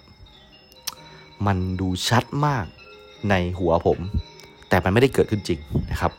[1.47, 2.66] มันดูชัดมาก
[3.31, 3.99] ในหัวผม
[4.68, 5.61] แต่มันไม่ได้เกิดขึ้นจริง
[5.91, 6.12] นะครับ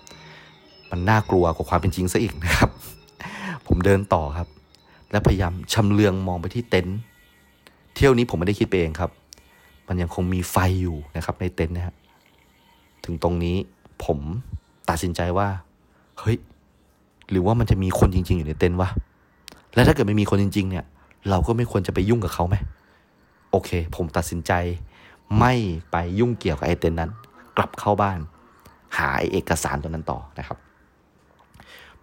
[0.92, 2.70] มันน่ากลัวกว่าความเป็นจริงซะอีกนะครับ
[3.76, 4.48] ผมเดินต่อครับ
[5.12, 6.98] และพยายามชำเลืองมองไปที่เต็นท์
[7.96, 9.12] เที่ยวนี้ผมไม่ได้คิดไปเองครับ
[9.88, 11.96] มันยังคงมีไฟอยู่นะครับในเต็นท์นะครับ
[13.06, 13.56] ถึงตรงนี้
[14.06, 14.20] ผม
[14.90, 15.48] ตัดสินใจว่า
[16.20, 16.38] เฮ้ย
[17.30, 18.90] หรือว่ามันจะมีคนจริง ๆ อยู่ในเต็นท์วะ
[19.74, 20.86] แล้วถ้าเกิดไม่มีคนจริง ๆ เนี่ย
[21.30, 22.56] เราก็ไม่ควรจะไปยุ่งกับเขาไหม
[23.52, 24.52] โอเค ผมตัดสินใจ
[25.40, 25.54] ไม่
[25.92, 27.12] ไปยุ่งเกี่ยวกับไอเต็นท์นั้น
[27.58, 28.20] กลับเข้าบ้าน
[28.98, 30.58] หาไอเอกสารตัวนั้นต่อนะครับ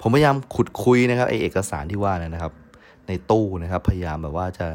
[0.03, 2.53] ผมพยายามขุดคุยนะครับไอเอกสารที่ว่านะครับ
[3.09, 4.67] ในตู้นะครับ พยายามแบบว่าจะ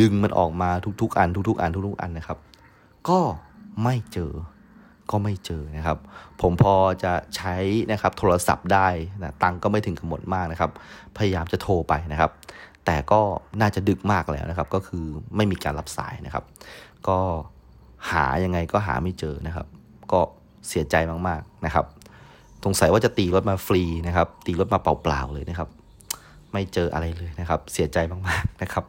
[0.00, 0.70] ดึงมันออกมา
[1.00, 2.38] ทุกๆ อัน ทุก ๆ อันทุกๆอันนะครับ
[3.08, 3.20] ก็
[3.82, 4.32] ไม่เจอ
[5.10, 5.98] ก็ไม่เจอนะครับ
[6.40, 7.54] ผมพอจะใช้
[7.92, 8.88] นะครับโทรศัพท์ได้
[9.22, 10.70] นะตังก็ไม่ถึงกับหมดมากนะครับ
[11.16, 12.30] พยายามจะโทรไปนะครับ
[12.86, 13.20] แต่ก็
[13.60, 15.04] น่าจะดึกมากแล้วนะครับ ก็คือ
[15.36, 16.44] ไม่มีการรับสายนะครับ
[17.08, 17.18] ก็
[18.10, 19.66] หายังไงก็หาไม่เจอนะครับ
[20.12, 20.20] ก็
[20.68, 20.94] เสียใจ
[21.28, 21.84] มากๆนะครับ
[22.64, 25.68] สงสัยว่าจะตีรถมาฟรีนะครับ ตีรถมาเปล่าๆเลยนะครับ
[26.52, 27.98] ไม่เจออะไรเลยนะครับ เสียใจ
[28.28, 28.84] มากๆนะครับ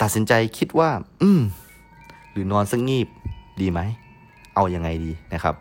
[0.00, 0.90] ตัดสินใจคิดว่า
[1.22, 1.40] อืม
[2.32, 3.08] หรือนอนสักงีบ
[3.60, 3.80] ดีไหม
[4.54, 5.54] เอาอยัางไงดีนะครับ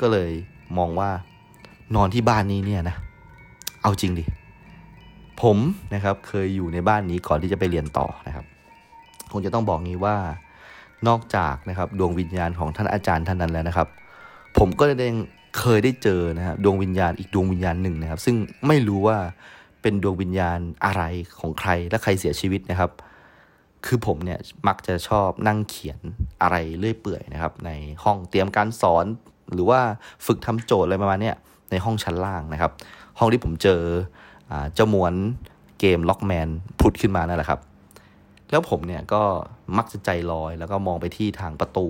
[0.00, 0.30] ก็เลย
[0.78, 1.10] มองว่า
[1.96, 2.96] นอนที่บ้านนี้เนี่ยนะ
[3.82, 4.24] เอาจริงดิ
[5.42, 5.58] ผม
[5.94, 8.44] นะครับ เคยอยู่ในบ้านนี้ก่อนที่จะไปเรียนต่อนะครับ
[9.32, 10.16] คงจะต้องบอกงี้ว่า
[11.08, 13.88] นอกจากนะครับ ดวงวิญญาณของท่านอาจารย์ท่านนั้นแล้วนะครับ
[14.58, 15.08] ผมก็ได้
[15.58, 18.36] เคยได้เจอนะฮะดวงวิญญาณอีกดวงวิญญาณหนึ่งนะครับ ซึ่ง
[18.66, 19.18] ไม่รู้ว่า
[19.82, 21.02] เป็นดวงวิญญาณอะไร
[21.38, 22.90] ของใครและใครเสียชีวิตนะครับ
[23.86, 24.38] คือผมเนี่ย
[24.68, 26.00] มักจะชอบนั่งเขียน
[26.42, 27.70] อะไรเรื่อยเปื่อยนะครับ ใน
[28.04, 29.04] ห้องเตรียมการสอน
[29.52, 29.80] หรือว่า
[30.26, 31.32] ฝึกทำโจทย์อะไรประมาณนี้
[31.70, 32.72] ในห้องชั้นล่างนะครับ
[33.18, 33.80] ห้องที่ผมเจอ
[34.74, 35.14] เจ้ามวน
[35.80, 36.48] เกมล็อกแมน
[36.80, 37.60] พุดขึ้นมานั่นแหละครับ
[38.50, 39.22] แล้วผมเนี่ยก็
[39.76, 41.88] มักจะใจลอยแล้วก็มองไปที่ทางประตู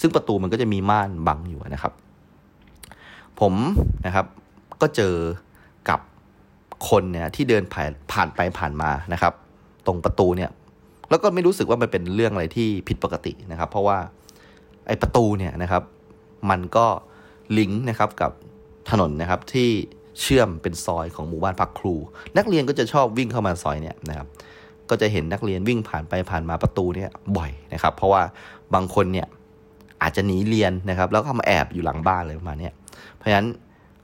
[0.00, 1.92] ซึ่งประตูมันก็จะมีม่านบังอยู่นะครับ
[3.40, 3.54] ผม
[4.06, 4.26] นะครับ
[4.80, 5.14] ก็เจอ
[5.88, 6.00] กับ
[6.88, 9.34] คนเนี่ยที่เดินผ่านผ่านไปผ่านมานะครับ
[9.86, 10.50] ตรงประตูเนี่ย
[11.10, 13.98] แล้วก็ไม่รู้สึกว่ามันเป็นเรื่องอะไรที่ผิดปกตินะครับ เพราะว่า
[14.86, 15.82] ไอ้ประตูเนี่ยนะครับ
[16.50, 16.86] มันก็
[17.58, 18.30] ลิงก์นะครับกับ
[18.90, 19.70] ถนนนะครับที่
[20.20, 21.94] เชื่อมเป็นซอยของหมู่บ้านพักครู
[22.36, 24.26] นักเรียนก็จะชอบวิ่งเข้ามาซอยเนี่ยนะครับ
[24.90, 28.22] ก็จะเห็นนักเรียนวิ่งผ่านไปผ่านมาประตูเนี่ยบ่อยนะครับ เพราะว่า
[28.74, 29.26] บางคนเนี่ย
[30.02, 32.70] อาจจะหนีเรียนนะครับ แล้วก็มาแอบอยู่หลังบ้านเลยประมาณนี้
[33.16, 33.48] เพราะฉะนั้น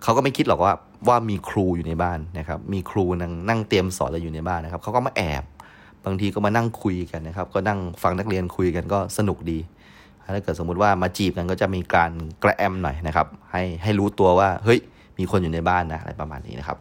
[0.02, 0.72] เขาก็ไม่คิดหรอกว่า
[1.08, 5.44] ว่ามีครูอยู่ในบ้านนะครับ มีครูนั่งนั่งเตรียมสอนอะไรอยู่ในบ้านนะครับเขาก็มาแอบ
[6.04, 9.58] บางทีก็มานั่งคุยกันนะครับ ก็นั่งฟังนักเรียนคุยกันก็สนุกดี
[10.34, 12.10] ถ้าเกิดสมมุติว่ามาจีบกันก็จะมีการ
[12.42, 14.78] กระแอมหน่อยนะครับ ให้ให้รู้ตัวว่าเฮ้ย
[15.18, 16.78] มีคนอยู่ในบ้านนะอะไรประมาณนี้นะครับ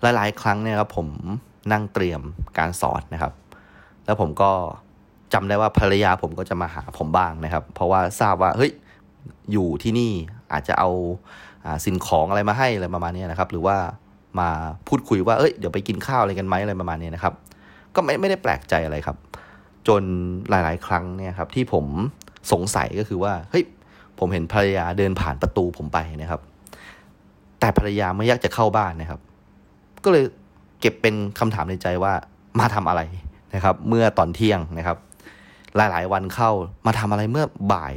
[0.00, 1.08] หลายๆ ครั้งเนี่ยครับผม
[1.72, 2.20] นั่งเตรียม
[2.58, 3.32] การสอนนะครับ
[4.04, 4.50] แล้วผมก็
[5.32, 8.70] จำได้ว่าภรรยาผมก็จะมาหาผมบ้างนะครับ เพราะว่าทราบว่าเฮ้ย
[9.52, 10.12] อยู่ที่นี่
[10.52, 10.90] อาจจะเอา
[11.84, 13.76] สิ่งของอะไรมาให้อะไรประมาณนี้นะครับหรือว่า
[14.40, 14.48] มา
[14.88, 17.34] พูดคุยว่าเอ้ยเดี๋ยวไปกินข้าวอะไรกันไหมอะไรประมาณนี้นะครับ
[17.94, 19.16] ก็ไม่ไม่ได้แปลกใจอะไรครับ
[19.88, 20.02] จน
[20.50, 21.86] หลาย ๆ ครั้งเนี่ยครับที่ผม
[22.52, 23.64] สงสัยก็คือว่าเฮ้ย
[24.18, 26.40] ผมเห็นภรรยาเดินผ่านประตูผมไปนะครับ
[27.60, 29.20] แต่ภรรยาไม่อยากจะเข้าบ้านนะครับ
[30.04, 30.24] ก็เลย
[30.80, 32.12] เก็บเป็นคำถามในใจว่า
[32.58, 33.02] มาทำอะไร
[33.54, 34.96] นะครับ เมื่อตอนเที่ยงนะครับ
[35.76, 36.50] หลาย ๆ วันเข้า
[36.86, 37.94] มาทำอะไรเมื่อบ่าย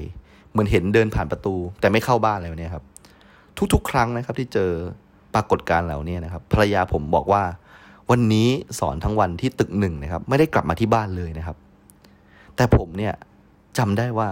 [0.51, 2.83] เหมือนเห็นเดินผ่านประตู แต่ไม่เข้าบ้านอะไรเนี่ยครับ
[3.73, 4.71] ทุกๆ ครั้งนะครับ ที่เจอ
[5.33, 7.43] ปรากฏการณ์เหล่านี้นะครับ ภรรยาผมบอกว่า
[8.11, 8.47] วันนี้
[8.79, 11.57] สอนทั้งวันที่ตึกหนึ่งนะครับ ไม่ได้กลับมาที่บ้านเลยนะครับ
[12.55, 13.13] แต่ผมเนี่ย
[13.77, 14.29] จำได้ว่า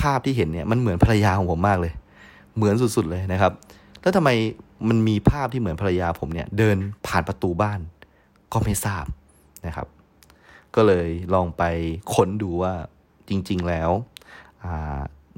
[0.00, 1.92] ภาพที่เห็นเนี่ยมันเหมือนภรรยาของผมมากเลย
[2.56, 3.52] เหมือนสุดๆเลยนะครับ
[4.02, 4.30] แล้วทำไม
[4.88, 7.80] มันมีภาพที่เหมือนภรรยาผมเนี่ย เดินผ่านประตูบ้าน
[8.52, 9.04] ก็ไม่ทราบ
[9.66, 9.86] นะครับ
[10.74, 11.62] ก็เลยลองไป
[12.14, 12.72] ค้นดูว่า
[13.28, 13.90] จริง ๆ แล้ว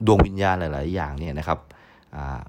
[0.07, 1.59] ดวงวิญญาณหลาย ๆ อย่างเนี่ยนะครับ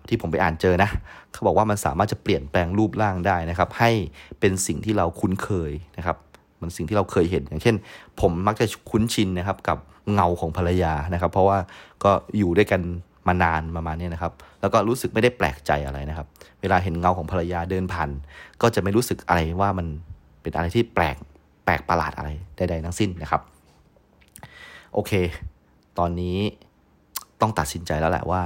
[0.08, 0.89] ที่ผมไปอ่านเจอนะ
[1.32, 3.91] เขาบอกว่ามันสามารถจะเปลี่ยนแปลงรูปร่างได้นะครับ ให้
[4.39, 6.18] เป็นสิ่งที่เราคุ้นเคยนะครับ
[6.62, 7.76] มันสิ่งที่เราเคยเห็น อย่างเช่น
[8.22, 9.78] ผมมักจะคุ้นชินนะครับกับ
[10.14, 11.58] เงาของภรรยานะครับ เพราะว่า
[12.04, 12.82] ก็อยู่ด้วยกัน
[13.28, 16.28] มานานประมาณนี้นะครับ แล้วก็รู้สึกไม่ได้แปลกใจอะไรนะครับ
[16.62, 18.10] เวลาเห็นเงาของภรรยาเดินผ่าน
[18.62, 19.88] ก็จะไม่รู้สึกอะไรว่ามัน
[20.41, 21.18] เป็นอะไรที่แปลก
[21.66, 23.41] แปลกประหลาดอะไรใดๆทั้งสิ้นนะครับ
[24.93, 25.12] โอเค
[25.99, 26.38] ตอนนี้
[27.42, 28.42] ต้องตัดสินใจแล้วแหละว่า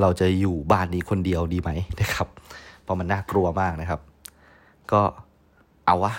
[0.00, 1.70] เราจะอยู่บ้านนี้คนเดียวดีไหม
[2.00, 2.28] นะครับ
[2.82, 4.00] เพราะมันน่ากลัวมากนะครับ
[4.92, 5.00] ก็
[5.86, 6.12] เอาวะ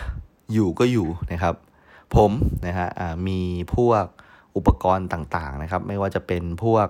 [0.53, 1.55] อยู่ก็อยู่นะครับ
[2.15, 2.31] ผม
[2.67, 2.89] นะฮะ
[3.27, 3.39] มี
[3.75, 4.05] พวก
[4.55, 6.87] อุปกรณ์ต่างๆนะครับ ไม่ว่าจะเป็นพวก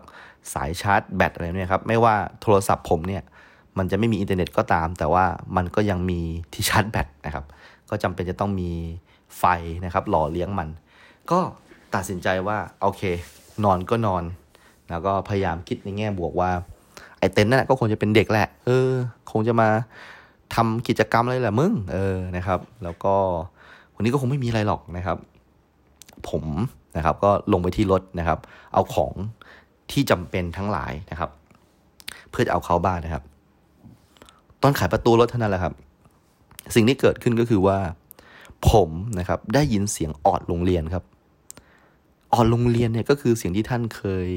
[0.53, 3.23] สายชาร์จแบตอะไรเนี่ยครับ ไม่ว่าโทรศัพท์ผมเนี่ย
[3.77, 6.21] มันจะไม่มีอินเทอร์เน็ตก็ตาม แต่ว่ามันก็ยังมี
[6.53, 7.45] ที่ชาร์จแบตนะครับ
[7.89, 8.71] ก็จำเป็นจะต้องมี
[9.37, 9.43] ไฟ
[9.85, 10.69] นะครับ หล่อเลี้ยงมัน
[11.31, 11.39] ก็
[11.95, 13.03] ตัดสินใจว่า โอเค
[13.63, 14.23] นอนก็นอน
[14.89, 16.51] แล้วก็พยายามคิดในแง่บวกว่า
[17.19, 18.89] ไอ้เต็นท์นั่นก็คงจะเป็นเด็กแหละ เออ
[19.31, 19.69] คงจะมา
[20.55, 23.13] ทำกิจกรรมอะไรแหละมึง เออ นะครับ แล้วก็
[23.95, 25.17] วันนี้ก็คงไม่มีอะไรหรอกนะครับ
[26.29, 26.45] ผม
[26.97, 28.39] นะครับ ก็ลงไปที่รถนะครับ
[28.73, 29.13] เอาของ
[29.91, 31.29] ที่จำเป็นทั้งหลายนะครับ
[32.29, 33.23] เพื่อจะเอาเข้าบ้านนะครับ
[34.61, 35.73] ตอนขายประตูรถเท่านั้นแหละครับ
[36.75, 37.77] สิ่งที่เกิดขึ้นก็คือว่า
[38.69, 41.03] ผมนะครับ ได้ยินเสียงออดโรงเรียนครับ
[42.33, 44.29] ออดโรงเรียนเนี่ยก็คือเสียงที่ท่านเคย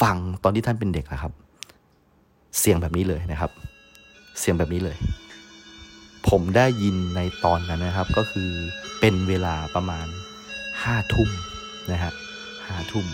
[0.00, 1.32] ฟังตอนที่ท่านเป็นเด็กนะครับ
[2.58, 3.50] เสียงแบบนี้เลยนะครับ
[4.38, 4.96] เสียงแบบนี้เลย
[6.28, 8.50] ผมได้ยินในตอนนั้นนะครับ ก็คือ
[9.00, 10.06] เป็นเวลาประมาณ
[10.82, 11.28] ห้าทุ่ม
[11.92, 12.12] นะฮะ
[12.66, 13.06] ห้าทุ่ม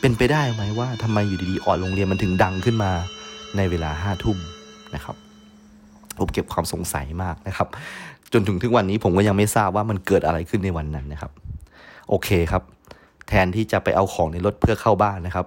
[0.00, 2.90] เป็นไปได้ไหมว่าทำไมอยู่ดีๆออดโรงเรียนมันถึงดังขึ้นมา
[3.56, 4.38] ในเวลาห้าทุ่ม
[4.94, 5.16] นะครับ
[6.18, 7.68] ผมเก็บความสงสัยมากนะครับ
[8.32, 11.32] จนถึงทุกวันนี้ผมก็ยังไม่ทราบว่ามันเกิดอะไรขึ้นในวันนั้นนะครับ
[12.08, 12.62] โอเคครับ
[13.28, 15.46] แทนที่จะไปเอาของในรถเพื่อเข้าบ้านนะครับ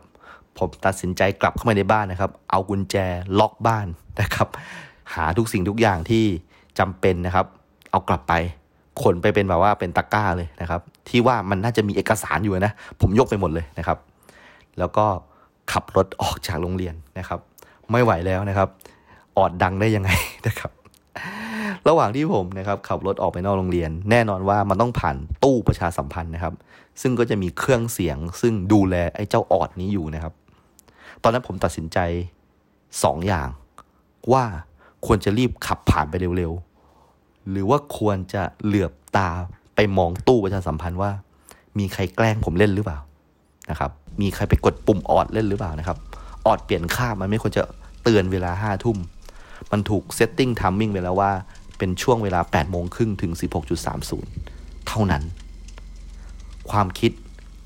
[0.60, 2.96] ผมตัดสินใจกลับเข้ามาในบ้านนะครับ เอากุญแจ
[3.40, 3.88] ล็อกบ้าน
[4.22, 4.48] นะครับ
[5.14, 6.24] หาทุกสิ่งทุกอย่างที่
[6.80, 7.46] จำเป็นนะครับ
[7.92, 8.34] เอากลับไป
[9.02, 13.98] ขนไปเป็นแบบว่าเป็นตะกร้าเลยนะครับ ที่ว่ามันน่าจะมีเอกสารอยู่นะ ผมยกไปหมดเลยนะครับ
[14.80, 15.06] แล้วก็
[15.72, 17.40] ขับรถออกจากโรงเรียนนะครับ
[17.92, 18.70] ไม่ไหวแล้วนะครับ
[19.38, 20.10] ออดดังได้ยังไง
[20.48, 20.72] นะครับ
[21.88, 26.54] ระหว่างที่ผมนะครับขับรถออกไปนอกโรงเรียน แน่นอนว่ามันต้องผ่านตู้ประชาสัมพันธ์นะครับ
[27.02, 30.34] ซึ่งก็จะมีเครื่องเสียง ซึ่งดูแลไอ้เจ้าออดนี้อยู่นะครับ
[31.24, 31.98] ตอนนั้นผมตัดสินใจ
[33.04, 33.50] สองอย่าง
[34.34, 34.44] ว่า
[35.06, 39.30] ควรจะรีบขับผ่านไปเร็วๆ หรือว่าควรจะเหลือบตา
[39.76, 41.12] ไปมองตู้ประชาสัมพันธ์ว่า
[41.78, 43.00] มีใครแกล้งผมเล่นหรือเปล่า
[43.70, 43.92] นะครับ
[44.22, 45.98] มีใครไปกดปุ่มออดเล่นหรือเปล่านะครับ
[46.46, 47.64] ออดเปลี่ยนคาบมันไม่ควรจะ
[48.04, 48.98] เตือนเวลาห้าทุ่ม
[49.72, 51.32] มันถูก setting timing ไปแล้วว่า
[51.78, 53.32] เป็นช่วงเวลา8โมงครึ่งถึง
[54.10, 55.24] 16.30 เท่านั้น
[56.70, 57.12] ความคิด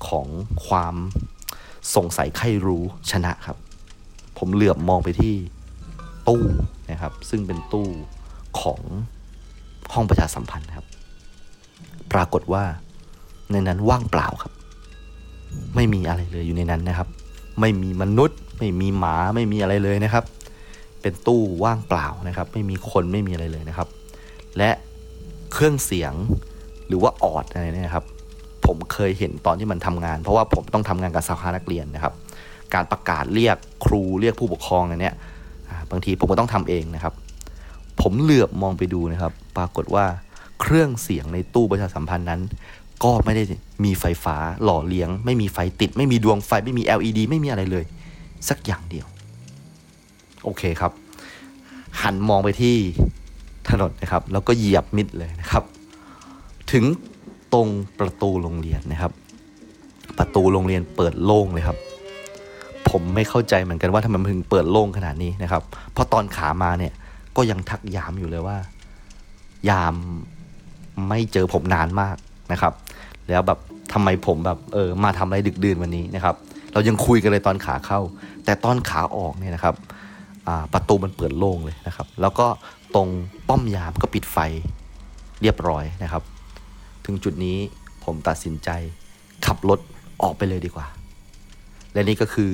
[0.08, 0.26] ของ
[0.66, 0.94] ความ
[1.96, 3.56] สงสัยใครรู้ชนะครับ
[4.38, 5.34] ผมเหลือบมองไปที่
[6.28, 6.42] ตู้
[6.90, 7.88] นะครับ ซึ่งเป็นตู้
[8.60, 8.80] ของ
[9.92, 10.86] ห้องประชาสัมพันธ์ครับ
[12.12, 12.64] ปรากฏว่า
[13.50, 14.52] ในนั้นว่างเปล่าครับ
[15.74, 17.08] ไม่มีอะไรเลยอยู่ในนั้นนะครับ
[17.60, 20.24] ไม่มีมนุษย์ ไม่มีหมาไม่มีอะไรเลยนะครับ
[21.00, 23.88] เป็นตู้ว่างเปล่านะครับ ไม่มีคนไม่มีอะไรเลยนะครับ
[24.58, 24.70] และ
[25.52, 26.14] เครื่องเสียง
[26.86, 28.04] หรือว่าออดอะไรเนี่ยครับ
[28.66, 32.14] ผมเคยเห็นตอนที่มันทำงาน เพราะว่าผมต้องทำงานกับสภานักเรียนนะครับ
[32.74, 35.14] การประกาศเรียกครูเรียกผู้ปกครองอันเนี้ย
[35.90, 37.14] บางทีผมก็ต้องทำเองนะครับ
[38.02, 40.04] ผมเหลือบมองไปดูนะครับ ปรากฏว่า
[40.60, 42.40] เครื่องเสียงในตู้ประชาสัมพันธ์นั้น
[43.04, 43.42] ก็ไม่ได้
[43.84, 47.84] มีไฟฟ้าหล่อเลี้ยง ไม่มีไฟติด ไม่มีดวงไฟไม่มี LED ไม่มีอะไรเลย
[48.48, 49.06] สักอย่างเดียว
[50.44, 50.92] โอเคครับ
[52.02, 52.76] หันมองไปที่
[53.68, 55.64] ถนนนะครับ แล้วก็เหยียบมิดเลยนะครับ
[56.72, 56.84] ถึง
[57.54, 57.68] ตรง
[58.00, 59.12] ประตูโรงเรียนนะครับ
[60.18, 61.78] ประตูโรงเรียนเปิดโล่งเลยครับ
[62.90, 66.92] ผมไม่เข้าใจเหมือนกันว่าทำไมมันถึงเปิดโล่งขนาดนี้นะครับ เพราะตอนขามาเนี่ย
[67.36, 68.56] ก็ยังทักยามอยู่เลยว่า
[69.70, 69.94] ยาม
[71.08, 72.16] ไม่เจอผมนานมาก
[72.52, 72.72] นะครับ
[73.28, 73.58] แล้วแบบ
[73.92, 76.34] ทำไมผมแบบเออมาทำอะไรดึกดื่นวันนี้นะครับ
[76.72, 78.00] เรายังคุยกันเลยตอนขาเข้า
[78.44, 79.74] แต่ตอนขาออกเนี่ยนะครับ
[80.72, 82.46] ประตูมันเปิดโล่งเลยนะครับ แล้วก็
[82.94, 83.08] ตรง
[83.48, 84.38] ป้อมยามก็ปิดไฟ
[85.42, 86.22] เรียบร้อยนะครับ
[87.04, 87.58] ถึงจุดนี้
[88.04, 88.68] ผมตัดสินใจ
[89.46, 89.78] ขับรถ
[90.22, 90.86] ออกไปเลยดีกว่า
[91.92, 92.52] และนี่ก็คือ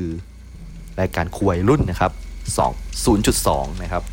[1.01, 2.13] รายการคุยรุ่นนะครับ
[2.57, 4.05] 2 0.2 นะครับ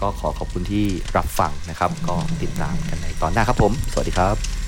[0.00, 0.84] ก็ขอขอบคุณที่
[1.16, 4.63] รับฟังนะครับ ก็ติดตามกันในตอนหน้าครับผม สวัสดีครับ